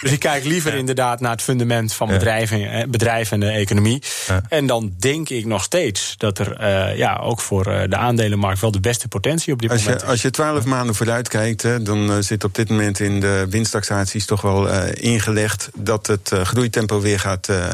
dus 0.00 0.12
ik 0.12 0.18
kijk 0.18 0.44
liever 0.44 0.74
inderdaad 0.74 1.20
naar 1.20 1.30
het 1.30 1.42
fundament 1.42 1.92
van 1.92 2.08
bedrijven, 2.08 2.90
bedrijven 2.90 3.42
en 3.42 3.48
de 3.48 3.54
economie. 3.54 4.02
En 4.48 4.66
dan 4.66 4.94
denk 4.98 5.28
ik 5.28 5.44
nog 5.44 5.62
steeds 5.62 6.14
dat 6.16 6.38
er 6.38 6.60
uh, 6.60 6.96
ja, 6.96 7.16
ook 7.16 7.40
voor 7.40 7.64
de 7.64 7.96
aandelenmarkt 7.96 8.60
wel 8.60 8.70
de 8.70 8.80
beste 8.80 9.08
potentie 9.08 9.52
op 9.52 9.62
dit 9.62 9.70
als 9.70 9.82
moment 9.82 10.00
je, 10.00 10.06
Als 10.06 10.22
je 10.22 10.30
twaalf 10.30 10.64
maanden 10.64 10.94
vooruit 10.94 11.28
kijkt, 11.28 11.62
hè, 11.62 11.82
dan 11.82 12.22
zit 12.22 12.44
op 12.44 12.54
dit 12.54 12.68
moment 12.68 13.00
in 13.00 13.20
de 13.20 13.46
taxaties 13.86 14.24
toch 14.24 14.40
wel 14.40 14.68
uh, 14.68 14.84
ingelegd 14.94 15.68
dat 15.74 16.06
het 16.06 16.30
uh, 16.32 16.40
groeitempo 16.40 17.00
weer 17.00 17.20
gaat 17.20 17.48
uh, 17.48 17.68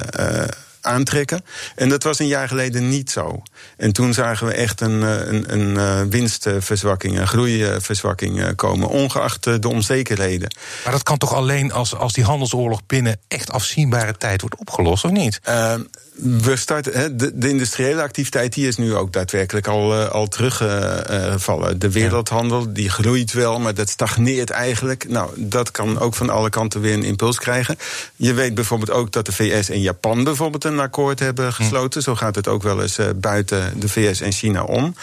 aantrekken. 0.80 1.44
En 1.74 1.88
dat 1.88 2.02
was 2.02 2.18
een 2.18 2.26
jaar 2.26 2.48
geleden 2.48 2.88
niet 2.88 3.10
zo. 3.10 3.42
En 3.76 3.92
toen 3.92 4.14
zagen 4.14 4.46
we 4.46 4.52
echt 4.52 4.80
een, 4.80 5.02
een, 5.02 5.76
een 5.78 6.10
winstverzwakking, 6.10 7.18
een 7.18 7.28
groeiverzwakking 7.28 8.54
komen, 8.54 8.88
ongeacht 8.88 9.42
de 9.62 9.68
onzekerheden. 9.68 10.54
Maar 10.84 10.92
dat 10.92 11.02
kan 11.02 11.18
toch 11.18 11.34
alleen 11.34 11.72
als, 11.72 11.94
als 11.96 12.12
die 12.12 12.24
handelsoorlog 12.24 12.86
binnen 12.86 13.20
echt 13.28 13.50
afzienbare 13.50 14.16
tijd 14.16 14.40
wordt 14.40 14.56
opgelost, 14.56 15.04
of 15.04 15.10
niet? 15.10 15.40
Uh, 15.48 15.74
we 16.14 16.56
starten, 16.56 16.92
hè, 16.92 17.16
de, 17.16 17.30
de, 17.34 17.48
industriële 17.48 18.02
activiteit 18.02 18.54
die 18.54 18.66
is 18.66 18.76
nu 18.76 18.94
ook 18.94 19.12
daadwerkelijk 19.12 19.66
al, 19.66 20.00
uh, 20.00 20.08
al 20.08 20.28
teruggevallen. 20.28 21.72
Uh, 21.72 21.78
de 21.78 21.90
wereldhandel 21.90 22.72
die 22.72 22.90
groeit 22.90 23.32
wel, 23.32 23.60
maar 23.60 23.74
dat 23.74 23.88
stagneert 23.88 24.50
eigenlijk. 24.50 25.08
Nou, 25.08 25.30
dat 25.36 25.70
kan 25.70 25.98
ook 25.98 26.14
van 26.14 26.30
alle 26.30 26.50
kanten 26.50 26.80
weer 26.80 26.92
een 26.92 27.02
impuls 27.02 27.38
krijgen. 27.38 27.76
Je 28.16 28.34
weet 28.34 28.54
bijvoorbeeld 28.54 28.90
ook 28.90 29.12
dat 29.12 29.26
de 29.26 29.32
VS 29.32 29.68
en 29.68 29.80
Japan 29.80 30.24
bijvoorbeeld 30.24 30.64
een 30.64 30.80
akkoord 30.80 31.18
hebben 31.18 31.52
gesloten. 31.52 32.00
Hm. 32.00 32.06
Zo 32.06 32.14
gaat 32.14 32.34
het 32.34 32.48
ook 32.48 32.62
wel 32.62 32.82
eens 32.82 32.98
uh, 32.98 33.06
buiten 33.16 33.80
de 33.80 33.88
VS 33.88 34.20
en 34.20 34.32
China 34.32 34.62
om. 34.62 34.94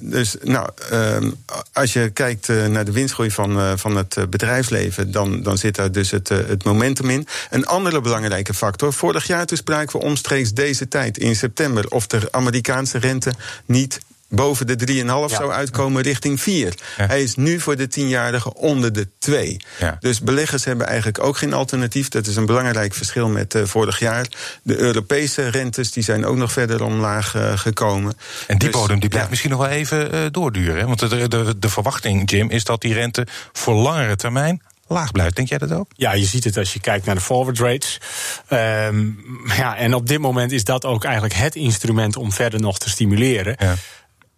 dus 0.00 0.36
nou, 0.42 0.68
als 1.72 1.92
je 1.92 2.10
kijkt 2.10 2.48
naar 2.48 2.84
de 2.84 2.92
winstgroei 2.92 3.30
van, 3.30 3.78
van 3.78 3.96
het 3.96 4.30
bedrijfsleven, 4.30 5.10
dan, 5.12 5.42
dan 5.42 5.58
zit 5.58 5.74
daar 5.74 5.92
dus 5.92 6.10
het, 6.10 6.28
het 6.28 6.64
momentum 6.64 7.10
in. 7.10 7.26
Een 7.50 7.66
andere 7.66 8.00
belangrijke 8.00 8.54
factor. 8.54 8.92
Vorig 8.92 9.26
jaar 9.26 9.46
toen 9.46 9.56
spraken 9.56 9.98
we 9.98 10.03
omstreeks 10.04 10.52
deze 10.52 10.88
tijd 10.88 11.18
in 11.18 11.36
september 11.36 11.88
of 11.88 12.06
de 12.06 12.28
Amerikaanse 12.30 12.98
rente 12.98 13.32
niet 13.66 14.00
boven 14.34 14.66
de 14.66 15.02
3,5 15.28 15.34
zou 15.34 15.50
uitkomen 15.50 16.02
richting 16.02 16.40
4. 16.40 16.74
Hij 16.96 17.22
is 17.22 17.34
nu 17.34 17.60
voor 17.60 17.76
de 17.76 17.88
tienjarige 17.88 18.54
onder 18.54 18.92
de 18.92 19.08
2. 19.18 19.56
Ja. 19.78 19.96
Dus 20.00 20.20
beleggers 20.20 20.64
hebben 20.64 20.86
eigenlijk 20.86 21.22
ook 21.22 21.36
geen 21.36 21.52
alternatief. 21.52 22.08
Dat 22.08 22.26
is 22.26 22.36
een 22.36 22.46
belangrijk 22.46 22.94
verschil 22.94 23.28
met 23.28 23.54
uh, 23.54 23.64
vorig 23.64 23.98
jaar. 23.98 24.26
De 24.62 24.78
Europese 24.78 25.48
rentes 25.48 25.92
die 25.92 26.02
zijn 26.02 26.26
ook 26.26 26.36
nog 26.36 26.52
verder 26.52 26.82
omlaag 26.82 27.34
uh, 27.34 27.58
gekomen. 27.58 28.16
En 28.46 28.58
die 28.58 28.70
Dus, 28.70 28.80
bodem 28.80 29.00
die 29.00 29.08
blijft 29.08 29.30
misschien 29.30 29.50
nog 29.50 29.60
wel 29.60 29.68
even 29.68 30.14
uh, 30.14 30.20
doorduren. 30.30 30.78
Hè? 30.78 30.86
Want 30.86 30.98
de, 30.98 31.28
de, 31.28 31.54
de 31.58 31.68
verwachting, 31.68 32.30
Jim, 32.30 32.50
is 32.50 32.64
dat 32.64 32.80
die 32.80 32.94
rente 32.94 33.26
voor 33.52 33.74
langere 33.74 34.16
termijn 34.16 34.62
laag 34.94 35.12
blijft. 35.12 35.36
Denk 35.36 35.48
jij 35.48 35.58
dat 35.58 35.72
ook? 35.72 35.90
Ja, 35.96 36.12
je 36.12 36.24
ziet 36.24 36.44
het 36.44 36.56
als 36.56 36.72
je 36.72 36.80
kijkt 36.80 37.06
naar 37.06 37.14
de 37.14 37.20
forward 37.20 37.58
rates. 37.58 38.00
Um, 38.50 39.24
ja, 39.56 39.76
en 39.76 39.94
op 39.94 40.06
dit 40.06 40.18
moment 40.18 40.52
is 40.52 40.64
dat 40.64 40.84
ook 40.84 41.04
eigenlijk 41.04 41.34
het 41.34 41.54
instrument 41.54 42.16
om 42.16 42.32
verder 42.32 42.60
nog 42.60 42.78
te 42.78 42.90
stimuleren. 42.90 43.56
Ja. 43.58 43.74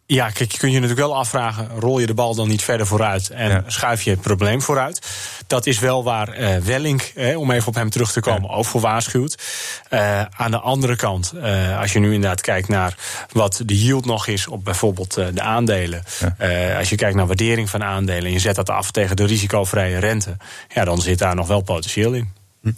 Ja, 0.08 0.30
kijk, 0.30 0.52
je 0.52 0.58
kunt 0.58 0.72
je 0.72 0.80
natuurlijk 0.80 1.08
wel 1.08 1.16
afvragen: 1.16 1.68
rol 1.78 1.98
je 1.98 2.06
de 2.06 2.14
bal 2.14 2.34
dan 2.34 2.48
niet 2.48 2.62
verder 2.62 2.86
vooruit 2.86 3.30
en 3.30 3.50
Ja. 3.50 3.64
schuif 3.66 4.02
je 4.02 4.10
het 4.10 4.20
probleem 4.20 4.62
vooruit? 4.62 5.06
Dat 5.46 5.66
is 5.66 5.78
wel 5.78 6.04
waar 6.04 6.40
uh, 6.40 6.56
Wellink, 6.56 7.12
eh, 7.14 7.38
om 7.38 7.50
even 7.50 7.68
op 7.68 7.75
hem 7.75 7.90
terug 7.90 8.12
te 8.12 8.20
komen, 8.20 8.50
ook 8.50 8.64
voor 8.64 8.80
waarschuwt. 8.80 9.42
Uh, 9.90 10.22
aan 10.22 10.50
de 10.50 10.58
andere 10.58 10.96
kant, 10.96 11.32
uh, 11.34 11.80
als 11.80 11.92
je 11.92 11.98
nu 11.98 12.14
inderdaad 12.14 12.40
kijkt 12.40 12.68
naar 12.68 12.96
wat 13.32 13.62
de 13.64 13.84
yield 13.84 14.04
nog 14.04 14.26
is 14.26 14.48
op 14.48 14.64
bijvoorbeeld 14.64 15.14
de 15.14 15.40
aandelen. 15.40 16.02
Ja. 16.38 16.78
als 16.78 16.90
je 16.90 16.96
kijkt 16.96 17.16
naar 17.16 17.26
waardering 17.26 17.70
van 17.70 17.82
aandelen 17.82 18.25
en 18.25 18.32
je 18.32 18.38
zet 18.38 18.54
dat 18.54 18.70
af 18.70 18.90
tegen 18.90 19.16
de 19.16 19.25
risicovrije 19.25 19.98
rente, 19.98 20.36
ja, 20.75 20.84
dan 20.84 21.00
zit 21.00 21.18
daar 21.18 21.34
nog 21.34 21.46
wel 21.46 21.60
potentieel 21.60 22.12
in. 22.12 22.32
Hm. 22.62 22.70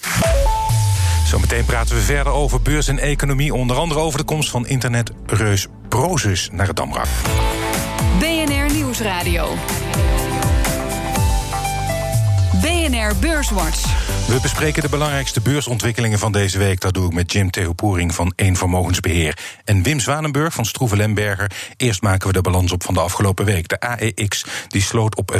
Zometeen 1.28 1.64
praten 1.64 1.94
we 1.96 2.02
verder 2.02 2.32
over 2.32 2.62
beurs 2.62 2.88
en 2.88 2.98
economie. 2.98 3.54
Onder 3.54 3.76
andere 3.76 4.00
over 4.00 4.18
de 4.18 4.24
komst 4.24 4.50
van 4.50 4.66
internetreus 4.66 5.66
Prozus 5.88 6.48
naar 6.52 6.66
het 6.66 6.76
Damrak. 6.76 7.06
BNR 8.18 8.72
Nieuwsradio. 8.74 9.54
BNR 12.60 13.16
Beurswatch. 13.20 14.06
We 14.26 14.38
bespreken 14.42 14.82
de 14.82 14.88
belangrijkste 14.88 15.40
beursontwikkelingen 15.40 16.18
van 16.18 16.32
deze 16.32 16.58
week. 16.58 16.80
Dat 16.80 16.94
doe 16.94 17.06
ik 17.06 17.12
met 17.12 17.32
Jim 17.32 17.50
Theopoering 17.50 18.14
van 18.14 18.32
Eén 18.36 18.56
Vermogensbeheer. 18.56 19.38
En 19.64 19.82
Wim 19.82 20.00
Zwanenburg 20.00 20.54
van 20.54 20.64
Stroeve 20.64 20.96
Lemberger. 20.96 21.50
Eerst 21.76 22.02
maken 22.02 22.26
we 22.26 22.32
de 22.32 22.40
balans 22.40 22.72
op 22.72 22.84
van 22.84 22.94
de 22.94 23.00
afgelopen 23.00 23.44
week. 23.44 23.68
De 23.68 23.80
AEX 23.80 24.44
die 24.68 24.82
sloot 24.82 25.16
op 25.16 25.32
569,8 25.34 25.38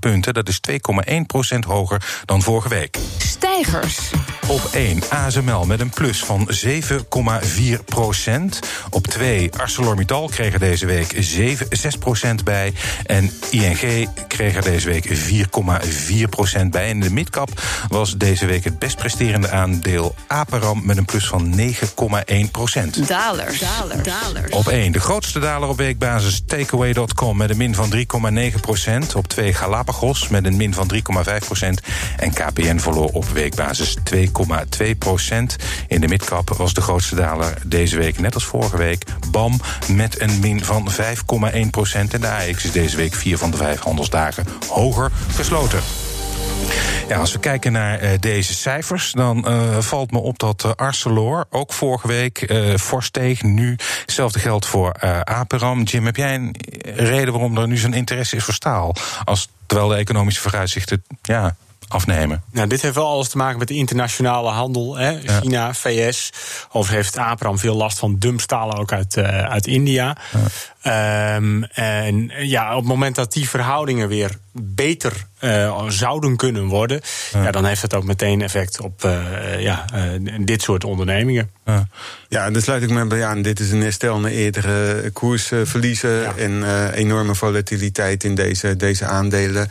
punten. 0.00 0.34
Dat 0.34 0.48
is 0.48 0.60
2,1% 0.70 1.58
hoger 1.66 2.22
dan 2.24 2.42
vorige 2.42 2.68
week. 2.68 2.98
Stijgers. 3.62 4.10
Op 4.48 4.60
1 4.72 5.02
ASML 5.08 5.64
met 5.64 5.80
een 5.80 5.90
plus 5.90 6.24
van 6.24 6.50
7,4 6.64 7.84
procent. 7.84 8.60
Op 8.90 9.06
2 9.06 9.50
ArcelorMittal 9.56 10.28
kreeg 10.28 10.52
er 10.52 10.58
deze 10.58 10.86
week 10.86 11.14
7, 11.18 11.66
6 11.70 11.96
procent 11.96 12.44
bij. 12.44 12.72
En 13.04 13.30
ING 13.50 14.08
kreeg 14.28 14.56
er 14.56 14.62
deze 14.62 14.88
week 14.88 15.08
4,4 15.08 16.28
procent 16.30 16.70
bij. 16.70 16.88
En 16.88 17.00
de 17.00 17.12
midcap 17.12 17.60
was 17.88 18.16
deze 18.16 18.46
week 18.46 18.64
het 18.64 18.78
best 18.78 18.96
presterende 18.96 19.50
aandeel 19.50 20.14
Aperam 20.26 20.86
met 20.86 20.96
een 20.96 21.04
plus 21.04 21.26
van 21.26 21.60
9,1 21.60 22.50
procent. 22.50 23.08
Dalers. 23.08 23.58
Dalers. 23.58 24.02
Dalers. 24.02 24.52
Op 24.52 24.68
1 24.68 24.92
de 24.92 25.00
grootste 25.00 25.38
daler 25.38 25.68
op 25.68 25.76
weekbasis 25.76 26.42
Takeaway.com 26.46 27.36
met 27.36 27.50
een 27.50 27.56
min 27.56 27.74
van 27.74 27.92
3,9 28.52 28.60
procent. 28.60 29.14
Op 29.14 29.28
2 29.28 29.54
Galapagos 29.54 30.28
met 30.28 30.44
een 30.44 30.56
min 30.56 30.74
van 30.74 30.90
3,5 30.94 31.00
procent. 31.44 31.80
En 32.16 32.32
KPN 32.32 32.78
verloor 32.78 33.10
op 33.12 33.28
weekbasis 33.46 33.96
2,2 34.14 34.98
procent. 34.98 35.56
In 35.88 36.00
de 36.00 36.08
midcap 36.08 36.48
was 36.48 36.74
de 36.74 36.80
grootste 36.80 37.14
daler 37.14 37.54
deze 37.66 37.96
week, 37.96 38.18
net 38.18 38.34
als 38.34 38.44
vorige 38.44 38.76
week, 38.76 39.04
BAM 39.30 39.60
met 39.92 40.20
een 40.20 40.40
min 40.40 40.64
van 40.64 40.88
5,1 40.90 41.70
procent. 41.70 42.14
En 42.14 42.20
de 42.20 42.30
AX 42.30 42.64
is 42.64 42.72
deze 42.72 42.96
week 42.96 43.14
vier 43.14 43.38
van 43.38 43.50
de 43.50 43.56
vijf 43.56 43.80
handelsdagen 43.80 44.44
hoger 44.68 45.10
gesloten. 45.34 45.80
Ja, 47.08 47.18
als 47.18 47.32
we 47.32 47.38
kijken 47.38 47.72
naar 47.72 48.02
uh, 48.02 48.10
deze 48.20 48.54
cijfers, 48.54 49.12
dan 49.12 49.44
uh, 49.48 49.78
valt 49.78 50.10
me 50.10 50.18
op 50.18 50.38
dat 50.38 50.62
uh, 50.66 50.72
Arcelor 50.72 51.46
ook 51.50 51.72
vorige 51.72 52.06
week 52.06 52.52
fors 52.80 53.06
steeg. 53.06 53.42
Nu 53.42 53.76
hetzelfde 54.00 54.38
geldt 54.38 54.66
voor 54.66 54.94
Aperam. 55.24 55.82
Jim, 55.82 56.04
heb 56.04 56.16
jij 56.16 56.34
een 56.34 56.54
reden 56.94 57.32
waarom 57.32 57.58
er 57.58 57.68
nu 57.68 57.76
zo'n 57.76 57.94
interesse 57.94 58.36
is 58.36 58.44
voor 58.44 58.54
staal? 58.54 58.94
Als, 59.24 59.48
terwijl 59.66 59.88
de 59.88 59.96
economische 59.96 60.40
vooruitzichten 60.40 61.04
ja, 61.22 61.56
afnemen. 61.88 62.42
Nou, 62.52 62.68
dit 62.68 62.82
heeft 62.82 62.94
wel 62.94 63.06
alles 63.06 63.28
te 63.28 63.36
maken 63.36 63.58
met 63.58 63.68
de 63.68 63.74
internationale 63.74 64.50
handel. 64.50 64.96
Hè? 64.96 65.08
Ja. 65.10 65.40
China, 65.40 65.74
VS. 65.74 66.32
Overigens 66.68 67.06
heeft 67.06 67.18
Aperam 67.26 67.58
veel 67.58 67.76
last 67.76 67.98
van 67.98 68.18
dumpstalen 68.18 68.76
ook 68.76 68.92
uit, 68.92 69.16
uh, 69.16 69.24
uit 69.42 69.66
India. 69.66 70.16
Ja. 70.82 71.34
Um, 71.34 71.64
en 71.64 72.32
ja, 72.38 72.70
op 72.70 72.78
het 72.78 72.88
moment 72.88 73.14
dat 73.14 73.32
die 73.32 73.48
verhoudingen 73.48 74.08
weer 74.08 74.38
beter 74.52 75.26
uh, 75.40 75.88
zouden 75.88 76.36
kunnen 76.36 76.66
worden, 76.66 77.00
ja. 77.32 77.42
ja. 77.42 77.50
dan 77.50 77.64
heeft 77.64 77.80
dat 77.80 77.94
ook 77.94 78.04
meteen 78.04 78.42
effect 78.42 78.80
op 78.80 79.04
uh, 79.04 79.60
ja, 79.60 79.84
dit 80.40 80.62
soort 80.62 80.84
ondernemingen. 80.84 81.50
Ja. 81.64 81.88
ja, 82.28 82.50
daar 82.50 82.62
sluit 82.62 82.82
ik 82.82 82.90
me 82.90 83.06
bij 83.06 83.24
aan. 83.24 83.42
Dit 83.42 83.60
is 83.60 83.70
een 83.70 83.80
herstel 83.80 84.18
naar 84.18 84.30
eerdere 84.30 85.10
koersverliezen 85.10 86.10
ja. 86.10 86.34
en 86.36 86.90
enorme 86.92 87.34
volatiliteit 87.34 88.24
in 88.24 88.34
deze, 88.34 88.76
deze 88.76 89.04
aandelen. 89.04 89.68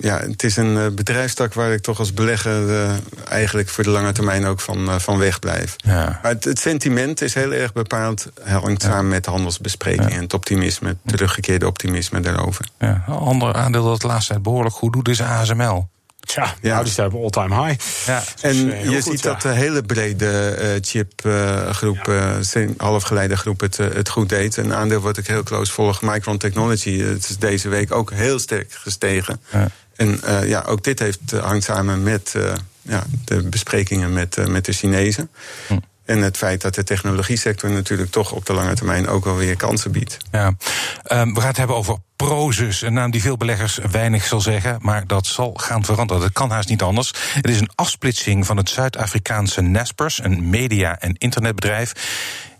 ja, 0.00 0.18
het 0.18 0.42
is 0.42 0.56
een 0.56 0.94
bedrijfstak 0.94 1.54
waar 1.54 1.72
ik 1.72 1.80
toch 1.80 1.98
als 1.98 2.12
belegger 2.12 2.90
eigenlijk 3.28 3.68
voor 3.68 3.84
de 3.84 3.90
lange 3.90 4.12
termijn 4.12 4.46
ook 4.46 4.60
van, 4.60 5.00
van 5.00 5.18
wegblijf. 5.18 5.76
Ja. 5.76 6.18
Maar 6.22 6.32
het, 6.32 6.44
het, 6.44 6.58
sentiment 6.58 7.22
is 7.22 7.34
heel 7.34 7.52
erg 7.52 7.72
bepaald, 7.72 8.26
hangt 8.44 8.82
samen 8.82 9.08
met 9.08 9.26
handelsbesprekingen 9.26 10.10
en 10.10 10.22
het 10.22 10.34
optimisme, 10.34 10.88
het 10.88 10.98
teruggekeerde 11.04 11.66
optimisme 11.66 12.20
daarover. 12.20 12.68
Ja, 12.78 13.04
een 13.06 13.14
ander 13.14 13.54
aandeel 13.54 13.82
dat 13.82 13.92
het 13.92 14.02
laatste 14.02 14.32
tijd 14.32 14.42
behoorlijk 14.42 14.74
goed 14.76 14.92
doet 14.92 15.08
is 15.08 15.20
ASML. 15.20 15.88
Tja, 16.20 16.54
ja. 16.60 16.70
nou, 16.72 16.82
die 16.82 16.92
staat 16.92 17.12
op 17.12 17.22
all-time 17.22 17.66
high. 17.66 18.06
Ja. 18.06 18.22
En 18.40 18.56
uh, 18.56 18.84
je 18.84 19.02
goed, 19.02 19.12
ziet 19.12 19.22
ja. 19.22 19.32
dat 19.32 19.42
de 19.42 19.48
hele 19.48 19.82
brede 19.82 20.56
uh, 20.60 20.68
chipgroep, 20.80 22.08
uh, 22.08 22.40
ja. 22.52 22.66
halfgeleidergroep, 22.76 23.60
het, 23.60 23.76
het 23.76 24.08
goed 24.08 24.28
deed. 24.28 24.56
Een 24.56 24.74
aandeel 24.74 25.00
wat 25.00 25.16
ik 25.16 25.26
heel 25.26 25.42
close 25.42 25.72
volg, 25.72 26.02
Micron 26.02 26.38
Technology, 26.38 26.98
het 26.98 27.28
is 27.28 27.38
deze 27.38 27.68
week 27.68 27.92
ook 27.92 28.12
heel 28.12 28.38
sterk 28.38 28.72
gestegen. 28.72 29.40
Ja. 29.52 29.68
En 29.96 30.20
ja, 30.46 30.62
ook 30.66 30.84
dit 30.84 30.98
heeft, 30.98 31.30
hangt 31.40 31.64
samen 31.64 32.02
met 32.02 32.34
ja, 32.82 33.04
de 33.24 33.42
besprekingen 33.42 34.12
met, 34.12 34.48
met 34.48 34.64
de 34.64 34.72
Chinezen. 34.72 35.30
Hm. 35.66 35.78
En 36.06 36.22
het 36.22 36.36
feit 36.36 36.60
dat 36.60 36.74
de 36.74 36.84
technologie-sector 36.84 37.70
natuurlijk 37.70 38.10
toch 38.10 38.32
op 38.32 38.46
de 38.46 38.52
lange 38.52 38.74
termijn 38.74 39.08
ook 39.08 39.24
wel 39.24 39.36
weer 39.36 39.56
kansen 39.56 39.92
biedt. 39.92 40.16
Ja, 40.30 40.46
um, 40.46 41.34
we 41.34 41.40
gaan 41.40 41.48
het 41.48 41.56
hebben 41.56 41.76
over 41.76 41.96
Prozus, 42.16 42.82
een 42.82 42.92
naam 42.92 43.10
die 43.10 43.20
veel 43.20 43.36
beleggers 43.36 43.78
weinig 43.90 44.24
zal 44.24 44.40
zeggen, 44.40 44.78
maar 44.80 45.06
dat 45.06 45.26
zal 45.26 45.54
gaan 45.54 45.84
veranderen. 45.84 46.22
Dat 46.22 46.32
kan 46.32 46.50
haast 46.50 46.68
niet 46.68 46.82
anders. 46.82 47.12
Het 47.34 47.48
is 47.48 47.60
een 47.60 47.70
afsplitsing 47.74 48.46
van 48.46 48.56
het 48.56 48.68
Zuid-Afrikaanse 48.68 49.60
Naspers, 49.60 50.24
een 50.24 50.50
media- 50.50 50.98
en 50.98 51.14
internetbedrijf. 51.18 51.92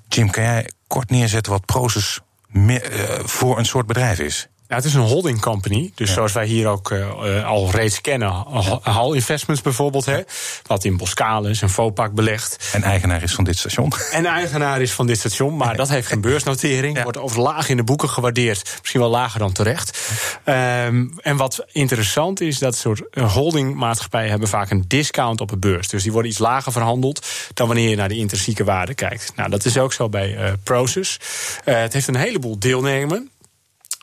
Jim, 0.08 0.30
kan 0.30 0.42
jij 0.42 0.70
kort 0.86 1.10
neerzetten 1.10 1.52
wat 1.52 1.64
Prozus 1.64 2.20
uh, 2.52 2.78
voor 3.24 3.58
een 3.58 3.66
soort 3.66 3.86
bedrijf 3.86 4.18
is? 4.18 4.48
Ja, 4.68 4.76
het 4.76 4.85
is 4.85 4.94
een 4.94 5.00
holding 5.00 5.40
company. 5.40 5.92
Dus 5.94 6.08
ja. 6.08 6.14
zoals 6.14 6.32
wij 6.32 6.46
hier 6.46 6.66
ook 6.66 6.90
uh, 6.90 7.46
al 7.46 7.70
reeds 7.70 8.00
kennen. 8.00 8.44
Hal 8.82 9.12
Investments 9.12 9.62
bijvoorbeeld. 9.62 10.04
Hè, 10.04 10.20
wat 10.66 10.85
in 10.85 10.96
Boskalis 10.96 11.62
en 11.62 11.70
Vopak 11.70 12.12
belegt. 12.12 12.70
En 12.73 12.82
eigenaar 12.82 13.23
is 13.23 13.35
van 13.35 13.44
dit 13.44 13.58
station. 13.58 13.92
En 14.11 14.26
eigenaar 14.26 14.80
is 14.80 14.92
van 14.92 15.06
dit 15.06 15.18
station. 15.18 15.56
Maar 15.56 15.76
dat 15.76 15.88
heeft 15.88 16.06
geen 16.06 16.20
beursnotering. 16.20 16.96
Ja. 16.96 17.02
Wordt 17.02 17.18
over 17.18 17.40
laag 17.40 17.68
in 17.68 17.76
de 17.76 17.85
boeken 17.85 18.08
gewaardeerd. 18.08 18.76
Misschien 18.80 19.00
wel 19.00 19.11
lager 19.11 19.38
dan 19.38 19.52
terecht. 19.52 20.11
Um, 20.44 21.12
en 21.20 21.37
wat 21.37 21.64
interessant 21.73 22.40
is, 22.40 22.58
dat 22.58 22.76
soort 22.76 23.02
holdingmaatschappijen 23.20 24.30
hebben 24.30 24.49
vaak 24.49 24.70
een 24.70 24.85
discount 24.87 25.40
op 25.40 25.49
de 25.49 25.58
beurs. 25.58 25.88
Dus 25.88 26.02
die 26.02 26.12
worden 26.12 26.30
iets 26.30 26.40
lager 26.40 26.73
verhandeld 26.73 27.26
dan 27.54 27.66
wanneer 27.66 27.88
je 27.88 27.96
naar 27.96 28.08
de 28.08 28.16
intrinsieke 28.16 28.64
waarde 28.64 28.94
kijkt. 28.94 29.32
Nou, 29.37 29.50
dat 29.50 29.64
is 29.64 29.78
ook 29.78 29.92
zo 29.92 30.08
bij 30.08 30.37
uh, 30.38 30.52
Proces. 30.62 31.18
Uh, 31.64 31.80
het 31.80 31.92
heeft 31.92 32.08
een 32.08 32.16
heleboel 32.16 32.58
deelnemers. 32.58 33.20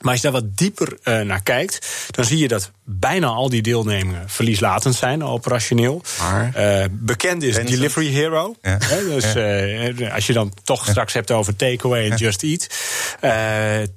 Maar 0.04 0.12
als 0.12 0.22
je 0.22 0.32
daar 0.32 0.42
wat 0.42 0.58
dieper 0.58 0.98
uh, 1.04 1.22
naar 1.22 1.44
kijkt, 1.44 2.08
dan 2.10 2.26
zie 2.26 2.38
je 2.38 2.48
dat 2.48 2.72
bijna 2.86 3.28
al 3.28 3.50
die 3.50 3.62
deelnemingen 3.62 4.30
verlieslatend 4.30 4.96
zijn, 4.96 5.24
operationeel. 5.24 6.02
Maar, 6.20 6.54
uh, 6.58 6.86
bekend 6.92 7.44
is 7.44 7.56
Delivery 7.56 8.08
Hero. 8.08 8.56
Ja. 8.62 8.78
Dus 9.10 9.34
ja. 9.34 9.64
uh, 9.64 10.14
als 10.14 10.28
je 10.28 10.34
dan 10.34 10.54
toch 10.64 10.86
ja. 10.86 10.92
straks 10.92 11.14
hebt 11.14 11.32
over 11.32 11.56
takeaway 11.56 12.10
en 12.10 12.18
Just 12.18 12.44
Eat. 12.44 12.68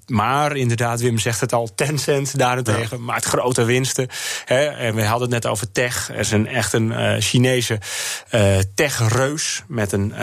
maar 0.06 0.56
inderdaad, 0.56 1.00
Wim 1.00 1.18
zegt 1.18 1.40
het 1.40 1.52
al, 1.52 1.74
Tencent 1.74 2.38
daarentegen 2.38 3.04
maakt 3.04 3.24
grote 3.24 3.64
winsten. 3.64 4.08
En 4.46 4.94
we 4.94 5.04
hadden 5.04 5.32
het 5.32 5.42
net 5.42 5.52
over 5.52 5.72
tech. 5.72 6.08
Er 6.08 6.18
is 6.18 6.30
een, 6.30 6.46
echt 6.46 6.72
een 6.72 7.22
Chinese 7.22 7.78
tech-reus 8.74 9.62
met 9.68 9.92
een 9.92 10.14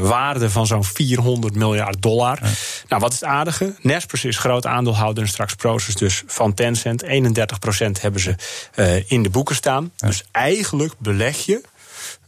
waarde 0.00 0.50
van 0.50 0.66
zo'n 0.66 0.84
400 0.84 1.54
miljard 1.54 2.02
dollar. 2.02 2.38
Nou, 2.88 3.00
wat 3.00 3.12
is 3.12 3.20
het 3.20 3.28
aardige? 3.28 3.74
Naspers 3.80 4.24
is 4.24 4.38
groot 4.38 4.66
aandeelhouder 4.66 5.22
en 5.22 5.28
straks 5.28 5.54
Proces 5.54 5.94
dus 5.94 6.22
van 6.26 6.54
Tencent. 6.54 7.04
31% 7.04 7.91
hebben 8.00 8.20
ze 8.20 8.34
uh, 8.76 9.10
in 9.10 9.22
de 9.22 9.30
boeken 9.30 9.54
staan. 9.54 9.90
Ja. 9.96 10.06
Dus 10.06 10.24
eigenlijk 10.30 10.92
beleg 10.98 11.36
je 11.44 11.60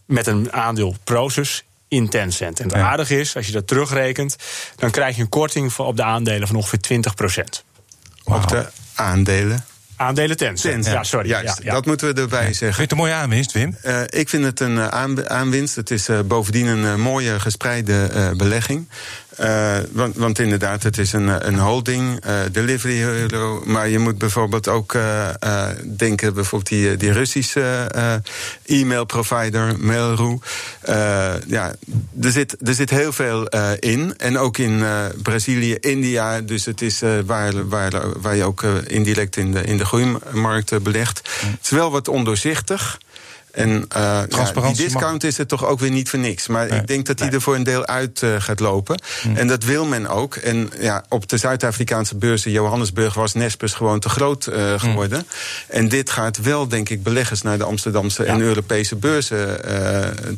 met 0.07 0.27
een 0.27 0.53
aandeel 0.53 0.97
Proces 1.05 1.65
in 1.89 2.09
Tencent. 2.09 2.61
En 2.61 2.67
het 2.69 2.77
Ja. 2.77 2.83
aardige 2.89 3.21
is, 3.21 3.37
als 3.37 3.47
je 3.47 3.53
dat 3.53 3.67
terugrekent, 3.67 4.37
dan 4.77 4.91
krijg 4.91 5.17
je 5.17 5.23
een 5.23 5.29
korting 5.29 5.77
op 5.77 5.97
de 5.97 6.03
aandelen 6.05 6.47
van 6.47 6.57
ongeveer 6.57 6.79
20% 6.81 7.65
Op 8.25 8.49
de 8.49 8.67
aandelen. 8.95 9.65
Aandelen 9.97 10.37
Tencent. 10.37 10.75
Tencent. 10.75 10.95
Ja, 10.95 11.03
sorry. 11.05 11.29
Juist, 11.29 11.57
ja, 11.59 11.65
ja. 11.65 11.73
dat 11.73 11.87
moeten 11.87 12.15
we 12.15 12.21
erbij 12.21 12.53
zeggen. 12.53 12.59
Vind 12.61 12.77
je 12.77 12.83
het 12.83 12.91
een 12.91 12.97
mooie 12.97 13.13
aanwinst, 13.13 13.53
Wim? 13.53 13.77
Eh, 13.83 14.01
ik 14.07 14.29
vind 14.29 14.45
het 14.45 14.61
een 14.61 14.79
eh, 14.79 14.87
aan- 14.87 15.29
aanwinst. 15.29 15.75
Het 15.77 15.91
is 15.91 16.09
eh, 16.09 16.21
bovendien 16.25 16.67
een 16.67 16.85
eh, 16.85 16.95
mooie 16.95 17.41
gespreide 17.41 18.07
eh, 18.13 18.31
belegging. 18.31 18.89
Eh, 19.37 19.77
want, 19.93 20.17
want 20.17 20.39
inderdaad, 20.39 20.83
het 20.83 20.99
is 20.99 21.13
een, 21.13 21.47
een 21.47 21.59
holding, 21.59 22.21
eh, 22.21 22.35
delivery. 22.53 23.31
Maar 23.65 23.89
je 23.89 23.99
moet 23.99 24.19
bijvoorbeeld 24.19 24.69
ook 24.69 24.95
eh, 24.95 25.69
denken, 25.97 26.35
bijvoorbeeld 26.35 26.71
die, 26.71 26.97
die 26.97 27.13
Russische 27.13 27.89
eh, 27.95 28.81
e-mail 28.81 29.05
provider, 29.05 29.75
Mail.ru. 29.79 30.39
Ja, 31.47 31.75
er 32.23 32.31
zit, 32.31 32.69
er 32.69 32.75
zit 32.75 32.91
heel 32.91 33.13
veel 33.13 33.49
in. 33.79 34.15
En 34.17 34.39
ook 34.39 34.59
in 34.59 34.85
Brazilië, 35.23 35.75
India. 35.81 36.41
Dus 36.41 36.65
het 36.65 36.83
is 36.83 37.03
waar, 37.27 37.69
waar, 37.69 38.21
waar 38.21 38.37
je 38.37 38.45
ook 38.45 38.63
indirect 38.87 39.37
in 39.37 39.53
de, 39.53 39.63
in 39.63 39.77
de 39.77 40.81
belegt. 40.83 41.19
Het 41.41 41.59
is 41.63 41.71
wel 41.71 41.91
wat 41.91 42.09
ondoorzichtig. 42.09 42.99
En 43.55 43.85
eh, 43.89 44.23
ja, 44.29 44.53
die 44.53 44.75
discount 44.75 45.25
is 45.25 45.39
er 45.39 45.47
toch 45.47 45.67
ook 45.67 45.81
weer 45.81 45.91
niet 45.91 46.09
voor 46.09 46.19
niks. 46.19 46.47
Maar 46.47 46.69
ik 46.69 46.87
denk 46.87 47.07
dat 47.07 47.19
die 47.19 47.31
er 47.31 47.41
voor 47.41 47.55
een 47.55 47.63
deel 47.63 47.87
uit 47.87 48.23
eh, 48.23 48.35
gaat 48.39 48.61
lopen. 48.61 49.01
En 49.35 49.47
dat 49.47 49.65
wil 49.65 49.85
men 49.85 50.07
ook. 50.07 50.35
En 50.35 50.71
ja, 50.79 51.05
op 51.09 51.29
de 51.29 51.37
Zuid-Afrikaanse 51.37 52.17
beurs 52.17 52.47
in 52.47 52.53
Johannesburg 52.53 53.15
was 53.15 53.35
Nespers 53.35 53.73
gewoon 53.73 54.01
te 54.01 54.09
groot 54.09 54.47
eh, 54.47 54.81
geworden. 54.81 55.27
En 55.69 55.89
dit 55.89 56.11
gaat 56.11 56.41
wel, 56.41 56.69
denk 56.69 56.89
ik, 56.89 57.03
beleggers 57.03 57.43
naar 57.43 57.59
de 57.59 57.65
Amsterdamse 57.65 58.25
en 58.25 58.41
Europese 58.41 58.97
beurzen 58.97 59.61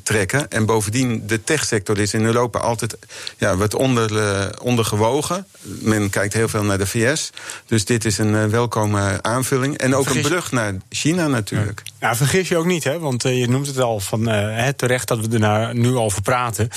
trekken. 0.02 0.50
En 0.50 0.66
bovendien, 0.66 1.22
de 1.26 1.44
techsector 1.44 1.98
is 1.98 2.14
in 2.14 2.24
Europa 2.24 2.58
altijd 2.58 2.96
ja, 3.36 3.56
wat 3.56 3.74
onder, 3.74 4.60
ondergewogen. 4.62 5.46
Men 5.62 6.10
kijkt 6.10 6.34
heel 6.34 6.48
veel 6.48 6.64
naar 6.64 6.78
de 6.78 6.86
VS. 6.86 7.30
Dus 7.66 7.84
dit 7.84 8.04
is 8.04 8.18
een 8.18 8.50
welkome 8.50 9.18
aanvulling. 9.22 9.78
En 9.78 9.94
ook 9.94 10.08
een 10.08 10.22
brug 10.22 10.52
naar 10.52 10.74
China 10.88 11.26
natuurlijk. 11.26 11.82
Ja, 12.00 12.16
vergis 12.16 12.48
je 12.48 12.56
ook 12.56 12.66
niet, 12.66 12.84
hè? 12.84 12.98
Want 13.06 13.24
eh, 13.24 13.40
je 13.40 13.48
noemt 13.48 13.66
het 13.66 13.80
al 13.80 14.00
van 14.00 14.28
eh, 14.28 14.34
hè, 14.64 14.72
terecht 14.72 15.08
dat 15.08 15.18
we 15.26 15.32
er 15.34 15.38
nou 15.40 15.74
nu 15.78 15.96
over 15.96 16.22
praten. 16.22 16.68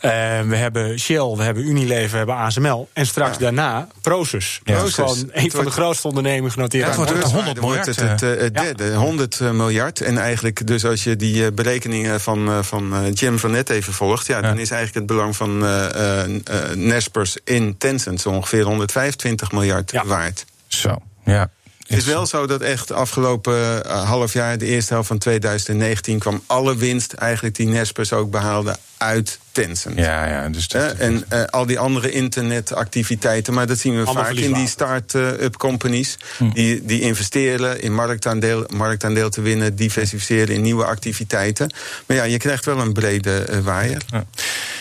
Eh, 0.00 0.10
we 0.40 0.56
hebben 0.56 0.98
Shell, 0.98 1.34
we 1.36 1.42
hebben 1.42 1.68
Unilever, 1.68 2.10
we 2.10 2.16
hebben 2.16 2.34
ASML. 2.34 2.88
En 2.92 3.06
straks 3.06 3.32
Ja. 3.36 3.38
daarna 3.38 3.88
Proces. 4.02 4.60
Ja. 4.64 4.74
Dat 4.78 4.86
is 4.86 4.94
gewoon 4.94 5.16
Het 5.18 5.30
een 5.32 5.50
van 5.50 5.64
de 5.64 5.70
grootste 5.70 6.08
ondernemingen 6.08 6.50
genoteerd. 6.52 6.82
Ja, 6.82 6.88
het 6.88 6.96
wordt 6.96 7.10
de 7.12 7.16
het 7.18 7.32
beurs. 7.32 7.44
100 7.44 7.58
wordt 7.58 7.86
miljard, 7.86 8.00
het, 8.00 8.20
het, 8.20 8.36
eh, 8.38 8.42
het 8.44 8.54
Ja. 8.54 8.62
derde, 8.62 8.94
100 8.94 9.40
miljard. 9.40 10.00
En 10.00 10.18
eigenlijk, 10.18 10.66
dus 10.66 10.84
als 10.84 11.04
je 11.04 11.16
die 11.16 11.52
berekeningen 11.52 12.20
van, 12.20 12.48
eh, 12.48 12.58
van 12.62 12.94
eh, 12.94 13.12
Jim 13.12 13.38
van 13.38 13.50
net 13.50 13.70
even 13.70 13.92
volgt, 13.92 14.26
ja, 14.26 14.40
dan 14.40 14.58
is 14.58 14.70
eigenlijk 14.70 14.94
het 14.94 15.06
belang 15.06 15.36
van 15.36 15.64
eh 15.64 15.86
eh, 15.88 16.24
eh, 16.24 16.76
Nespers 16.76 17.36
in 17.44 17.76
Tencent 17.78 18.20
zo 18.20 18.28
ongeveer 18.30 18.62
125 18.64 19.52
miljard 19.52 19.90
Ja. 19.90 20.06
waard. 20.06 20.44
Zo, 20.66 20.96
ja. 21.24 21.50
Het 21.88 21.98
is 21.98 22.04
wel 22.04 22.26
zo 22.26 22.46
dat 22.46 22.60
echt 22.60 22.92
afgelopen 22.92 23.84
eh, 23.84 24.08
half 24.08 24.32
jaar, 24.32 24.58
de 24.58 24.66
eerste 24.66 24.92
helft 24.92 25.08
van 25.08 25.18
2019, 25.18 26.18
kwam 26.18 26.42
alle 26.46 26.76
winst 26.76 27.12
eigenlijk 27.12 27.56
die 27.56 27.66
Nespers 27.66 28.12
ook 28.12 28.30
behaalde 28.30 28.76
uit 28.96 29.38
Tencent. 29.52 29.98
Ja, 29.98 30.26
ja. 30.26 30.48
Dus 30.48 30.68
dat, 30.68 30.82
Hè, 30.82 30.88
en 30.88 31.24
eh, 31.28 31.44
al 31.44 31.66
die 31.66 31.78
andere 31.78 32.10
internetactiviteiten, 32.10 33.54
maar 33.54 33.66
dat 33.66 33.78
zien 33.78 33.96
we 33.96 34.04
Allemaal 34.04 34.24
vaak 34.24 34.34
in 34.34 34.52
die 34.52 34.68
start-up 34.68 35.56
companies. 35.56 36.18
Hm. 36.36 36.50
Die, 36.50 36.84
die 36.84 37.00
investeren 37.00 37.80
in 37.80 37.94
marktaandeel, 37.94 38.64
marktaandeel 38.68 39.30
te 39.30 39.40
winnen, 39.40 39.76
diversificeren 39.76 40.54
in 40.54 40.62
nieuwe 40.62 40.84
activiteiten. 40.84 41.72
Maar 42.06 42.16
ja, 42.16 42.22
je 42.22 42.38
krijgt 42.38 42.64
wel 42.64 42.78
een 42.78 42.92
brede 42.92 43.38
eh, 43.38 43.58
waaier. 43.58 44.02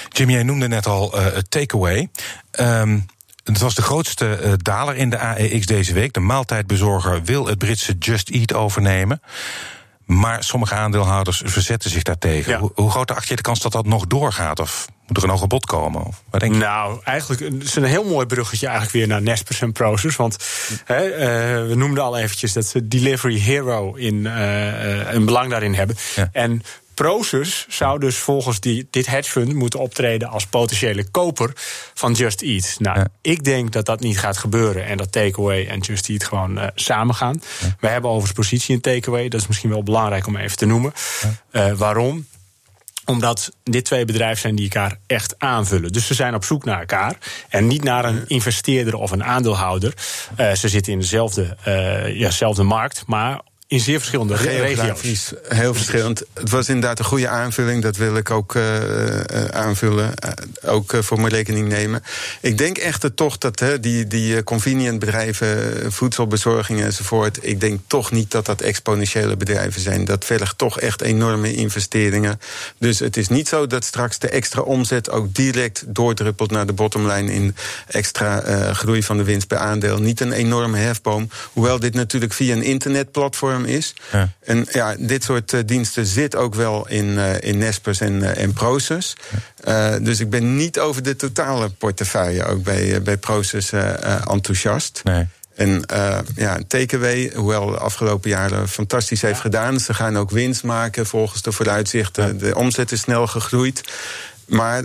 Jim, 0.10 0.30
jij 0.30 0.44
noemde 0.44 0.68
net 0.68 0.86
al 0.86 1.18
eh, 1.18 1.34
het 1.34 1.52
takeaway. 1.52 2.10
Ehm 2.52 2.98
het 3.48 3.60
was 3.60 3.76
de 3.76 3.82
grootste 3.82 4.36
eh, 4.36 4.54
daler 4.58 4.96
in 4.96 5.10
de 5.10 5.20
AEX 5.20 5.66
deze 5.66 5.94
week. 5.94 6.14
De 6.14 6.20
maaltijdbezorger 6.20 7.24
wil 7.24 7.46
het 7.46 7.58
Britse 7.58 7.96
Just 8.00 8.30
Eat 8.30 8.54
overnemen. 8.54 9.22
Maar 10.06 10.44
sommige 10.44 10.76
aandeelhouders 10.76 11.42
verzetten 11.46 11.90
zich 11.90 12.04
daartegen. 12.04 12.52
Ja. 12.52 12.60
Hoe, 12.60 12.72
hoe 12.76 12.92
groot 12.92 13.12
acht 13.12 13.28
je 13.28 13.36
de 13.36 13.42
kans 13.42 13.62
dat 13.62 13.72
dat 13.72 13.86
nog 13.86 14.08
doorgaat? 14.08 14.60
Of 14.60 14.88
moet 15.08 15.18
er 15.18 15.24
een 15.24 15.30
hoger 15.30 15.48
bod 15.48 15.66
komen? 15.66 16.06
Of, 16.06 16.24
wat 16.30 16.40
denk 16.40 16.54
je? 16.54 16.60
Nou, 16.60 17.00
eigenlijk 17.04 17.42
het 17.42 17.64
is 17.64 17.76
een 17.76 17.84
heel 17.84 18.04
mooi 18.04 18.26
bruggetje 18.26 18.66
eigenlijk 18.68 18.96
weer 18.96 19.08
naar 19.08 19.22
Nespers 19.22 19.62
en 19.62 19.72
Proces. 19.72 20.16
Want 20.16 20.38
hè, 20.86 21.10
eh, 21.10 21.68
we 21.68 21.76
noemden 21.76 22.04
al 22.04 22.18
eventjes 22.18 22.54
dat 22.54 22.66
ze 22.66 22.88
Delivery 22.88 23.40
Hero 23.40 23.94
in, 23.94 24.26
eh, 24.26 25.14
een 25.14 25.26
belang 25.26 25.50
daarin 25.50 25.74
hebben. 25.74 25.96
Ja. 26.16 26.30
En 26.32 26.62
Proces 26.98 27.66
zou 27.70 28.00
dus 28.00 28.18
volgens 28.18 28.60
die, 28.60 28.88
dit 28.92 29.06
hedge 29.08 29.32
fund 29.32 29.54
moeten 29.54 29.80
optreden 29.80 30.30
als 30.30 30.46
potentiële 30.46 31.10
koper 31.10 31.52
van 31.94 32.14
Just 32.14 32.42
Eat. 32.42 32.76
Nou, 32.80 33.00
Ja. 33.00 33.08
ik 33.22 33.44
denk 33.44 33.72
dat 33.72 33.86
dat 33.86 34.00
niet 34.00 34.20
gaat 34.20 34.38
gebeuren 34.38 34.86
en 34.86 34.98
dat 34.98 35.12
Takeaway 35.12 35.68
en 35.68 35.80
Just 35.80 36.10
Eat 36.10 36.24
gewoon 36.24 36.60
eh, 36.60 36.68
samen 36.76 37.16
gaan. 37.16 37.42
We 37.80 37.88
hebben 37.88 38.10
overigens 38.10 38.40
positie 38.40 38.76
in 38.76 38.82
Takeaway, 38.82 39.28
dat 39.28 39.42
is 39.42 39.48
misschien 39.48 39.70
wel 39.70 39.84
belangrijk 39.84 40.28
om 40.28 40.36
even 40.38 40.58
te 40.58 40.66
noemen. 40.66 40.94
Eh, 41.52 41.72
waarom? 41.72 42.26
Omdat 43.06 43.52
dit 43.64 43.86
twee 43.86 44.06
bedrijven 44.06 44.42
zijn 44.42 44.56
die 44.56 44.70
elkaar 44.70 44.98
echt 45.08 45.36
aanvullen. 45.38 45.92
Dus 45.92 46.08
ze 46.08 46.14
zijn 46.14 46.36
op 46.36 46.44
zoek 46.44 46.66
naar 46.66 46.80
elkaar. 46.80 47.18
En 47.50 47.68
niet 47.68 47.84
naar 47.84 48.06
een 48.06 48.24
investeerder 48.28 48.96
of 48.96 49.12
een 49.12 49.24
aandeelhouder. 49.24 49.94
Eh, 50.36 50.54
ze 50.54 50.70
zitten 50.70 50.94
in 50.94 51.00
dezelfde 51.00 51.58
eh, 51.64 52.20
ja, 52.20 52.64
markt, 52.64 53.04
maar 53.06 53.42
in 53.68 53.80
zeer 53.80 53.98
verschillende 53.98 54.36
re- 54.36 54.44
regio's. 54.62 55.34
Heel 55.48 55.74
verschillend. 55.74 56.24
Het 56.34 56.50
was 56.50 56.68
inderdaad 56.68 57.00
een 57.00 57.06
goede 57.06 57.28
aanvulling, 57.28 57.82
dat 57.82 57.96
wil 57.96 58.16
ik 58.16 58.32
ook 58.32 58.56
eh, 58.56 59.20
eh, 59.44 59.46
aanvullen. 59.50 60.16
eh, 60.16 60.32
ook 60.74 60.94
voor 61.00 61.18
mijn 61.20 61.34
rekening 61.34 61.68
nemen. 61.68 62.04
Ik 62.42 62.58
denk 62.58 62.78
echter 62.78 63.14
toch 63.14 63.38
dat 63.38 63.60
hè, 63.60 63.80
die, 63.80 64.08
die 64.08 64.44
convenient 64.44 65.00
bedrijven, 65.00 65.82
eh, 65.84 65.90
voedselbezorging 65.92 66.82
enzovoort. 66.82 67.38
Ik 67.42 67.60
denk 67.60 67.80
toch 67.88 68.12
niet 68.12 68.32
dat 68.32 68.46
dat 68.46 68.62
exponentiële 68.62 69.38
bedrijven 69.38 69.82
zijn. 69.82 70.06
Dat 70.06 70.26
vergt 70.26 70.58
toch 70.58 70.80
echt 70.80 71.02
enorme 71.02 71.54
investeringen. 71.54 72.40
Dus 72.78 73.00
het 73.00 73.18
is 73.18 73.28
niet 73.28 73.48
zo 73.48 73.68
dat 73.68 73.84
straks 73.86 74.20
de 74.20 74.30
extra 74.30 74.62
omzet 74.62 75.10
ook 75.10 75.34
direct 75.36 75.84
doordruppelt 75.88 76.52
naar 76.52 76.66
de 76.66 76.74
bottomline 76.74 77.34
in 77.34 77.56
extra 77.88 78.44
groei 78.74 79.04
van 79.04 79.18
de 79.18 79.24
winst 79.24 79.48
per 79.48 79.58
aandeel. 79.58 79.98
Niet 79.98 80.20
een 80.20 80.32
enorme 80.32 80.78
hefboom. 80.78 81.30
Hoewel 81.54 81.80
dit 81.80 81.94
natuurlijk 81.94 82.34
via 82.34 82.54
een 82.56 82.64
internetplatform 82.64 83.57
is. 83.66 83.94
Ja. 84.12 84.30
En 84.44 84.68
ja, 84.72 84.96
dit 85.00 85.24
soort 85.24 85.54
eh, 85.54 85.60
diensten 85.66 86.06
zit 86.06 86.36
ook 86.36 86.56
wel 86.56 86.88
in, 86.88 87.18
eh, 87.18 87.50
in 87.50 87.58
Nespers 87.58 88.00
en, 88.00 88.24
eh, 88.24 88.44
en 88.44 88.54
Proces. 88.54 89.16
Eh, 89.64 89.96
dus 90.02 90.20
ik 90.20 90.30
ben 90.30 90.56
niet 90.56 90.80
over 90.80 91.04
de 91.04 91.16
totale 91.16 91.70
portefeuille 91.70 92.46
ook 92.46 92.64
bij, 92.64 93.02
bij 93.02 93.18
Proces 93.18 93.72
enthousiast. 93.72 95.02
Nee. 95.04 95.28
En 95.56 95.86
eh 95.86 96.20
ja, 96.36 96.60
TKW, 96.68 97.34
hoewel 97.36 97.66
de 97.66 97.78
afgelopen 97.78 98.30
jaren 98.30 98.68
fantastisch 98.68 99.22
heeft 99.22 99.40
gedaan. 99.40 99.80
Ze 99.80 99.94
gaan 99.94 100.18
ook 100.18 100.32
winst 100.32 100.64
maken 100.64 101.06
volgens 101.06 101.42
de 101.42 101.52
vooruitzichten. 101.52 102.38
De 102.38 102.56
omzet 102.56 102.92
is 102.92 103.02
snel 103.02 103.28
gegroeid. 103.28 103.82
Maar 104.46 104.84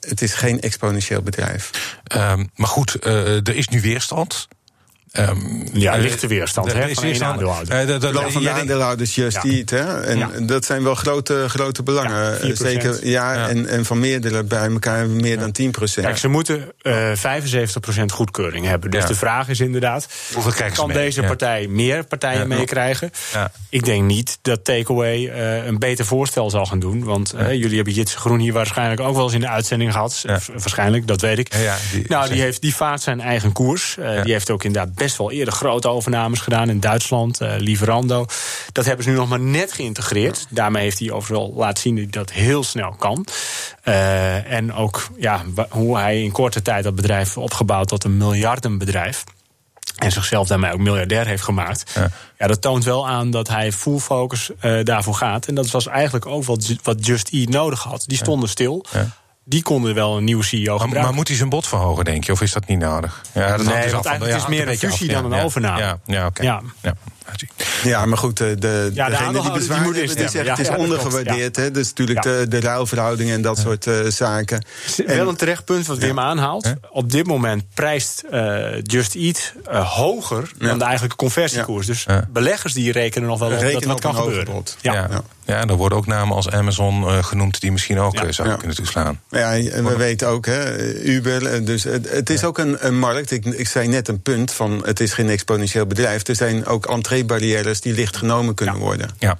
het 0.00 0.22
is 0.22 0.34
geen 0.34 0.60
exponentieel 0.60 1.22
bedrijf. 1.22 1.70
Ehm, 2.04 2.44
maar 2.54 2.68
goed, 2.68 3.04
er 3.04 3.56
is 3.56 3.68
nu 3.68 3.80
weerstand. 3.80 4.48
Ehm, 5.12 5.36
Ja, 5.72 5.94
eh, 5.94 6.00
lichte 6.02 6.26
weerstand, 6.26 6.68
er 6.72 6.76
hè, 6.76 6.88
is 6.88 7.00
weerstand. 7.00 7.40
Eh, 7.68 7.86
dat- 7.86 8.00
belang 8.00 8.32
van 8.32 8.42
de 8.42 8.50
aandeelhouders 8.50 9.14
Just 9.14 9.42
Ja. 9.42 9.50
Eat. 9.50 9.70
Hè? 9.70 10.00
En 10.02 10.18
Ja. 10.18 10.30
dat 10.40 10.64
zijn 10.64 10.82
wel 10.82 10.94
grote, 10.94 11.44
grote 11.48 11.82
belangen. 11.82 12.30
Ja, 12.30 12.36
4%. 12.36 12.56
Zeker, 12.82 13.06
ja, 13.08 13.32
Ja. 13.34 13.48
En, 13.48 13.66
en 13.66 13.84
van 13.84 14.00
meerdere 14.00 14.42
bij 14.44 14.68
elkaar 14.70 15.08
meer 15.08 15.38
dan 15.38 15.52
10 15.52 15.70
procent. 15.70 16.06
Kijk, 16.06 16.18
ze 16.18 16.28
moeten 16.28 16.72
eh 16.82 17.10
75% 17.14 18.12
goedkeuring 18.12 18.66
hebben. 18.66 18.90
Dus 18.90 19.00
Ja. 19.02 19.06
de 19.08 19.14
vraag 19.14 19.48
is 19.48 19.60
inderdaad: 19.60 20.06
Hoeveel 20.34 20.52
krijgen 20.52 20.76
ze 20.76 20.82
kan 20.82 20.90
mee? 20.92 21.04
deze 21.04 21.20
Ja. 21.20 21.26
partij 21.26 21.66
meer 21.68 22.04
partijen 22.04 22.48
Ja. 22.48 22.56
meekrijgen? 22.56 23.10
Ja. 23.32 23.52
Ik 23.68 23.84
denk 23.84 24.02
niet 24.04 24.38
dat 24.42 24.64
Takeaway 24.64 25.26
eh 25.28 25.66
een 25.66 25.78
beter 25.78 26.04
voorstel 26.04 26.50
zal 26.50 26.66
gaan 26.66 26.78
doen. 26.80 27.04
Want 27.04 27.32
eh, 27.32 27.52
jullie 27.52 27.76
hebben 27.76 27.94
Jitse 27.94 28.18
Groen 28.18 28.38
hier 28.38 28.52
waarschijnlijk 28.52 29.00
ook 29.00 29.14
wel 29.14 29.24
eens 29.24 29.32
in 29.34 29.40
de 29.40 29.48
uitzending 29.48 29.92
gehad. 29.92 30.24
Waarschijnlijk, 30.56 31.06
dat 31.06 31.20
weet 31.20 31.38
ik. 31.38 31.54
Ja, 31.54 31.60
ja, 31.60 31.76
die- 31.92 32.04
nou, 32.08 32.28
die, 32.28 32.40
heeft, 32.40 32.60
die 32.60 32.74
vaart 32.74 33.00
zijn 33.02 33.20
eigen 33.20 33.52
koers. 33.52 33.96
Eh, 33.98 34.14
Ja. 34.14 34.22
Die 34.22 34.32
heeft 34.32 34.50
ook 34.50 34.64
inderdaad 34.64 34.94
best 35.02 35.16
wel 35.16 35.30
eerder 35.30 35.54
grote 35.54 35.88
overnames 35.88 36.40
gedaan 36.40 36.68
in 36.68 36.80
Duitsland. 36.80 37.40
eh 37.40 37.54
Liverando. 37.58 38.26
Dat 38.72 38.84
hebben 38.84 39.04
ze 39.04 39.10
nu 39.10 39.16
nog 39.16 39.28
maar 39.28 39.40
net 39.40 39.72
geïntegreerd. 39.72 40.46
Daarmee 40.48 40.82
heeft 40.82 40.98
hij 40.98 41.12
wel 41.28 41.52
laten 41.56 41.82
zien 41.82 41.94
dat 41.94 42.04
hij 42.04 42.10
dat 42.12 42.30
heel 42.32 42.64
snel 42.64 42.94
kan. 42.98 43.26
Eh, 43.82 44.52
en 44.52 44.74
ook 44.74 45.08
ja, 45.16 45.44
hoe 45.68 45.98
hij 45.98 46.22
in 46.22 46.32
korte 46.32 46.62
tijd 46.62 46.84
dat 46.84 46.94
bedrijf 46.94 47.20
heeft 47.22 47.36
opgebouwd 47.36 47.88
tot 47.88 48.04
een 48.04 48.16
miljardenbedrijf. 48.16 49.24
En 49.96 50.12
zichzelf 50.12 50.48
daarmee 50.48 50.72
ook 50.72 50.78
miljardair 50.78 51.26
heeft 51.26 51.42
gemaakt. 51.42 51.92
Ja. 51.94 52.08
Ja, 52.38 52.46
dat 52.46 52.60
toont 52.60 52.84
wel 52.84 53.08
aan 53.08 53.30
dat 53.30 53.48
hij 53.48 53.72
full 53.72 53.98
focus 53.98 54.50
eh, 54.60 54.84
daarvoor 54.84 55.14
gaat. 55.14 55.46
En 55.46 55.54
dat 55.54 55.70
was 55.70 55.86
eigenlijk 55.86 56.26
ook 56.26 56.44
wat, 56.44 56.74
wat 56.82 57.06
Just 57.06 57.28
Eat 57.28 57.48
nodig 57.48 57.82
had. 57.82 58.04
Die 58.06 58.16
stonden 58.16 58.48
stil. 58.48 58.84
Ja. 58.92 59.08
Die 59.44 59.62
konden 59.62 59.94
wel 59.94 60.16
een 60.16 60.24
nieuwe 60.24 60.42
CEO 60.42 60.72
gebruiken. 60.72 61.02
maar 61.02 61.12
moet 61.12 61.28
hij 61.28 61.36
zijn 61.36 61.48
bod 61.48 61.66
verhogen, 61.66 62.04
denk 62.04 62.24
je? 62.24 62.32
Of 62.32 62.40
is 62.40 62.52
dat 62.52 62.66
niet 62.66 62.78
nodig? 62.78 63.22
Ja, 63.32 63.56
dat 63.56 63.66
Nee, 63.66 63.82
dus 63.82 63.92
want 63.92 64.06
af 64.06 64.18
ja, 64.18 64.26
is 64.26 64.34
het 64.34 64.48
meer 64.48 64.68
een 64.68 64.78
fusie 64.78 65.16
af. 65.16 65.22
dan 65.22 65.30
Ja, 65.30 65.38
een 65.38 65.44
overname. 65.44 65.80
Ja, 65.80 65.98
ja 66.04 66.26
oké. 66.26 66.42
Ja. 66.42 66.62
Ja. 67.82 68.06
maar 68.06 68.18
goed, 68.18 68.36
de, 68.36 68.56
de, 68.58 68.90
Ja, 68.94 69.04
de 69.04 69.10
degene 69.10 69.40
die 69.42 69.52
bezwaar 69.52 69.84
die 69.84 69.92
die 69.92 70.08
zegt 70.08 70.32
Ja, 70.32 70.44
het 70.44 70.58
is 70.58 70.66
ja, 70.66 70.72
dat 70.72 70.80
ondergewaardeerd. 70.80 71.56
hè. 71.56 71.70
Dus 71.70 71.88
natuurlijk 71.88 72.24
Ja. 72.24 72.32
de, 72.38 72.48
de 72.48 72.60
ruilverhoudingen 72.60 73.34
en 73.34 73.42
dat 73.42 73.58
soort 73.58 73.86
eh, 73.86 73.94
zaken. 74.08 74.64
Wel 75.06 75.28
een 75.28 75.36
terecht 75.36 75.64
punt 75.64 75.86
wat 75.86 75.98
Wim 75.98 76.18
aanhaalt. 76.18 76.72
Op 76.90 77.10
dit 77.10 77.26
moment 77.26 77.64
prijst 77.74 78.22
eh, 78.30 78.64
Just 78.82 79.14
Eat 79.14 79.52
eh, 79.70 79.92
hoger 79.94 80.50
dan 80.58 80.78
de 80.78 80.84
eigenlijke 80.84 81.16
conversiekoers. 81.16 81.86
Dus 81.86 82.06
beleggers 82.28 82.72
die 82.74 82.92
rekenen 82.92 83.28
nog 83.28 83.38
wel 83.38 83.50
op 83.52 83.60
dat 83.60 83.86
op 83.86 84.00
kan 84.00 84.14
gebeuren. 84.14 84.64
Ja. 84.80 84.92
Ja. 84.92 85.08
Ja. 85.44 85.60
en 85.60 85.68
er 85.68 85.74
worden 85.76 85.98
ook 85.98 86.06
namen 86.06 86.36
als 86.36 86.50
Amazon 86.50 87.04
eh, 87.08 87.24
genoemd 87.24 87.60
die 87.60 87.72
misschien 87.72 87.98
ook 88.00 88.14
Ja. 88.14 88.24
eh, 88.24 88.32
zouden 88.32 88.54
Ja. 88.56 88.58
kunnen 88.60 88.76
toeslaan. 88.76 89.20
Ja, 89.30 89.54
en 89.56 89.84
we 89.84 89.96
weten 89.96 90.28
ook, 90.28 90.46
hè, 90.46 90.78
Uber. 91.02 91.46
eh, 91.46 91.64
Dus 91.66 91.84
het, 91.84 92.10
het 92.10 92.30
is 92.30 92.44
ook 92.44 92.58
een, 92.58 92.76
een 92.86 92.98
markt. 92.98 93.30
Ik, 93.30 93.44
ik 93.46 93.68
zei 93.68 93.88
net 93.88 94.08
een 94.08 94.20
punt 94.22 94.52
van 94.52 94.82
het 94.84 95.00
is 95.00 95.12
geen 95.12 95.28
exponentieel 95.28 95.86
bedrijf. 95.86 96.26
Er 96.28 96.36
zijn 96.36 96.66
ook 96.66 96.86
entreebarrières 97.22 97.80
die 97.80 97.92
licht 97.92 98.16
genomen 98.16 98.54
kunnen 98.54 98.76
worden. 98.76 99.10
Ja, 99.18 99.36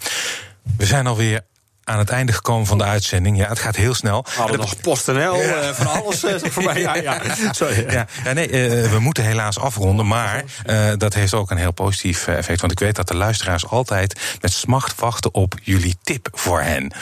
we 0.76 0.86
zijn 0.86 1.06
alweer 1.06 1.40
aan 1.84 1.98
het 1.98 2.10
einde 2.10 2.32
gekomen 2.32 2.66
van 2.66 2.78
de 2.78 2.84
uitzending. 2.84 3.36
Ja, 3.36 3.48
het 3.48 3.58
gaat 3.58 3.76
heel 3.76 3.94
snel. 3.94 4.24
We 4.24 4.40
hadden 4.40 4.58
nog 4.58 4.80
PostNL, 4.80 5.34
eh, 5.34 5.68
van 5.68 5.86
alles 5.86 6.24
eh, 6.24 6.50
voorbij. 6.50 6.80
Ja, 6.80 6.94
ja. 6.94 7.20
Sorry. 7.52 7.90
Ja, 7.90 8.06
ja 8.24 8.32
nee, 8.32 8.48
eh, 8.48 8.90
we 8.90 8.98
moeten 8.98 9.24
helaas 9.24 9.58
afronden. 9.58 10.06
Maar 10.06 10.44
eh, 10.64 10.92
dat 10.96 11.14
heeft 11.14 11.34
ook 11.34 11.50
een 11.50 11.56
heel 11.56 11.72
positief 11.72 12.26
effect. 12.26 12.60
Want 12.60 12.72
ik 12.72 12.78
weet 12.78 12.96
dat 12.96 13.08
de 13.08 13.16
luisteraars 13.16 13.66
altijd 13.66 14.20
met 14.40 14.52
smacht 14.52 15.00
wachten 15.00 15.34
op 15.34 15.54
jullie 15.62 15.96
tip 16.02 16.28
voor 16.32 16.60
hen. 16.60 16.92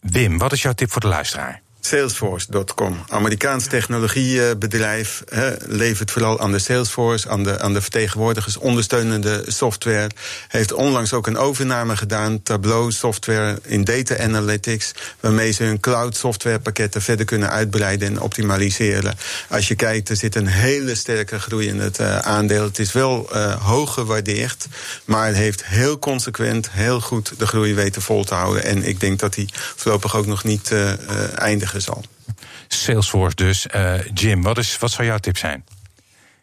Wim, 0.00 0.38
wat 0.38 0.52
is 0.52 0.62
jouw 0.62 0.72
tip 0.72 0.92
voor 0.92 1.00
de 1.00 1.08
luisteraar? 1.08 1.62
Salesforce.com, 1.88 3.04
Amerikaans 3.08 3.66
technologiebedrijf, 3.66 5.22
levert 5.66 6.10
vooral 6.10 6.40
aan 6.40 6.52
de 6.52 6.58
Salesforce, 6.58 7.28
aan 7.28 7.42
de, 7.42 7.60
aan 7.60 7.72
de 7.72 7.80
vertegenwoordigers 7.80 8.56
ondersteunende 8.56 9.44
software. 9.46 10.10
Heeft 10.48 10.72
onlangs 10.72 11.12
ook 11.12 11.26
een 11.26 11.38
overname 11.38 11.96
gedaan, 11.96 12.42
Tableau 12.42 12.92
software 12.92 13.58
in 13.62 13.84
data 13.84 14.18
analytics, 14.18 14.92
waarmee 15.20 15.50
ze 15.50 15.64
hun 15.64 15.80
cloud 15.80 16.16
softwarepakketten 16.16 17.02
verder 17.02 17.26
kunnen 17.26 17.50
uitbreiden 17.50 18.08
en 18.08 18.20
optimaliseren. 18.20 19.16
Als 19.48 19.68
je 19.68 19.74
kijkt, 19.74 20.08
er 20.08 20.16
zit 20.16 20.34
een 20.34 20.46
hele 20.46 20.94
sterke 20.94 21.40
groei 21.40 21.68
in 21.68 21.80
het 21.80 21.98
eh, 21.98 22.18
aandeel. 22.18 22.64
Het 22.64 22.78
is 22.78 22.92
wel 22.92 23.28
eh, 23.32 23.66
hoog 23.66 23.94
gewaardeerd, 23.94 24.66
maar 25.04 25.26
het 25.26 25.36
heeft 25.36 25.64
heel 25.64 25.98
consequent, 25.98 26.70
heel 26.70 27.00
goed 27.00 27.32
de 27.38 27.46
groei 27.46 27.74
weten 27.74 28.02
vol 28.02 28.24
te 28.24 28.34
houden. 28.34 28.64
En 28.64 28.84
ik 28.84 29.00
denk 29.00 29.18
dat 29.18 29.34
die 29.34 29.48
voorlopig 29.76 30.16
ook 30.16 30.26
nog 30.26 30.44
niet 30.44 30.70
eh, 30.72 30.92
eh, 30.92 30.98
zal. 31.80 32.04
Salesforce 32.68 33.36
dus. 33.36 33.66
Eh, 33.66 33.94
Jim, 34.14 34.42
wat, 34.42 34.58
is, 34.58 34.78
wat 34.78 34.90
zou 34.90 35.06
jouw 35.06 35.18
tip 35.18 35.36
zijn? 35.36 35.64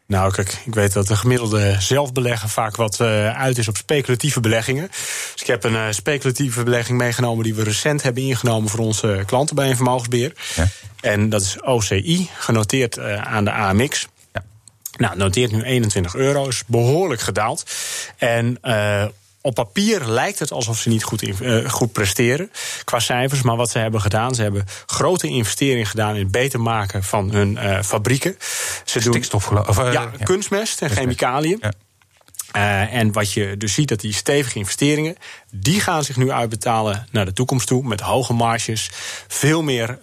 Nou, 0.07 0.31
kijk, 0.31 0.61
ik 0.65 0.73
weet 0.73 0.93
dat 0.93 1.07
de 1.07 1.15
gemiddelde 1.15 1.75
zelfbelegger 1.79 2.49
vaak 2.49 2.75
wat 2.75 2.99
eh, 2.99 3.37
uit 3.37 3.57
is 3.57 3.67
op 3.67 3.77
speculatieve 3.77 4.39
beleggingen. 4.39 4.87
Dus 5.33 5.41
ik 5.41 5.47
heb 5.47 5.63
een 5.63 5.75
eh, 5.75 5.85
speculatieve 5.89 6.63
belegging 6.63 6.97
meegenomen 6.97 7.43
die 7.43 7.55
we 7.55 7.63
recent 7.63 8.03
hebben 8.03 8.23
ingenomen 8.23 8.69
voor 8.69 8.79
onze 8.79 9.23
klanten 9.25 9.55
bij 9.55 9.69
een 9.69 9.75
vermogensbeheer. 9.75 10.33
Ja. 10.55 10.67
En 11.01 11.29
dat 11.29 11.41
is 11.41 11.61
OCI, 11.61 12.29
genoteerd 12.37 12.99
aan 12.99 13.45
de 13.45 13.51
AMX. 13.51 14.07
Ja. 14.33 14.43
Nou, 14.97 15.17
noteert 15.17 15.51
nu 15.51 15.63
21 15.63 16.15
euro, 16.15 16.47
is 16.47 16.63
behoorlijk 16.65 17.21
gedaald. 17.21 17.63
En 18.17 18.57
op 19.45 19.55
papier 19.55 20.05
lijkt 20.05 20.39
het 20.39 20.51
alsof 20.51 20.79
ze 20.79 20.89
niet 20.89 21.03
goed, 21.03 21.41
eh, 21.41 21.69
goed 21.69 21.91
presteren 21.91 22.51
qua 22.83 22.99
cijfers. 22.99 23.41
Maar 23.41 23.55
wat 23.55 23.69
ze 23.69 23.79
hebben 23.79 24.01
gedaan, 24.01 24.35
ze 24.35 24.41
hebben 24.41 24.65
grote 24.85 25.27
investeringen 25.27 25.85
gedaan 25.85 26.13
in 26.15 26.21
het 26.21 26.31
beter 26.31 26.61
maken 26.61 27.03
van 27.03 27.31
hun 27.31 27.57
eh, 27.57 27.81
fabrieken. 27.81 28.37
Ze 28.85 28.99
doen 28.99 29.13
Stikstof, 29.13 29.43
geloof- 29.43 29.67
of, 29.67 29.77
eh, 29.77 29.93
ja, 29.93 30.11
ja. 30.17 30.23
kunstmest 30.23 30.81
en 30.81 30.89
chemicaliën. 30.89 31.57
Ja. 31.61 31.71
En 32.89 33.11
wat 33.11 33.33
je 33.33 33.57
dus 33.57 33.73
ziet, 33.73 33.87
dat 33.87 33.99
die 33.99 34.13
stevige 34.13 34.57
investeringen... 34.57 35.15
die 35.51 35.79
gaan 35.79 36.03
zich 36.03 36.17
nu 36.17 36.31
uitbetalen 36.31 37.07
naar 37.11 37.25
de 37.25 37.33
toekomst 37.33 37.67
toe... 37.67 37.83
met 37.83 38.01
hoge 38.01 38.33
marges, 38.33 38.89
veel 39.27 39.61
meer 39.61 39.99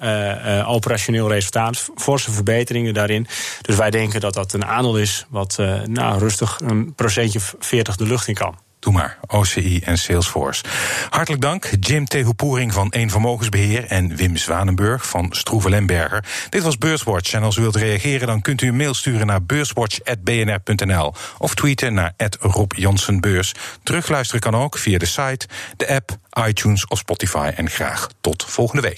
operationeel 0.66 1.28
resultaat... 1.28 1.88
forse 1.96 2.33
verbeteringen 2.33 2.94
daarin. 2.94 3.26
Dus 3.61 3.76
wij 3.76 3.90
denken 3.90 4.20
dat 4.20 4.35
dat 4.35 4.52
een 4.52 4.64
aandeel 4.64 4.98
is... 4.98 5.26
wat 5.28 5.57
nou, 5.85 6.18
rustig 6.18 6.61
een 6.61 6.94
procentje 6.94 7.38
of 7.38 7.55
40 7.59 7.96
de 7.96 8.07
lucht 8.07 8.28
in 8.28 8.35
kan. 8.35 8.59
Doe 8.83 8.92
maar, 8.92 9.18
OCI 9.27 9.81
en 9.81 9.99
Salesforce. 9.99 10.64
Hartelijk 11.11 11.42
dank, 11.42 11.71
Jim 11.81 12.05
Tehoepoering 12.05 12.73
van 12.73 12.87
Eén 12.90 13.11
Vermogensbeheer... 13.11 13.87
en 13.87 14.16
Wim 14.16 14.37
Zwanenburg 14.37 15.09
van 15.09 15.27
Stroeven 15.31 15.71
Lemberger. 15.71 16.25
Dit 16.49 16.62
was 16.62 16.79
Beurswatch 16.79 17.33
en 17.33 17.42
als 17.42 17.57
u 17.57 17.61
wilt 17.61 17.77
reageren... 17.77 18.27
dan 18.27 18.40
kunt 18.40 18.62
u 18.62 18.68
een 18.68 18.77
mail 18.77 18.95
sturen 18.95 19.27
naar 19.27 19.42
beurswatch.bnr.nl... 19.42 21.14
of 21.38 21.55
tweeten 21.55 21.95
naar 21.95 22.12
Rob 22.40 22.73
Jansenbeurs. 22.73 23.55
Terugluisteren 23.83 24.40
kan 24.40 24.55
ook 24.57 24.79
via 24.79 24.99
de 24.99 25.07
site, 25.07 25.47
de 25.77 25.88
app, 25.88 26.18
iTunes 26.49 26.87
of 26.87 26.99
Spotify. 26.99 27.51
En 27.57 27.71
graag 27.71 28.09
tot 28.21 28.45
volgende 28.45 28.83
week. 28.83 28.90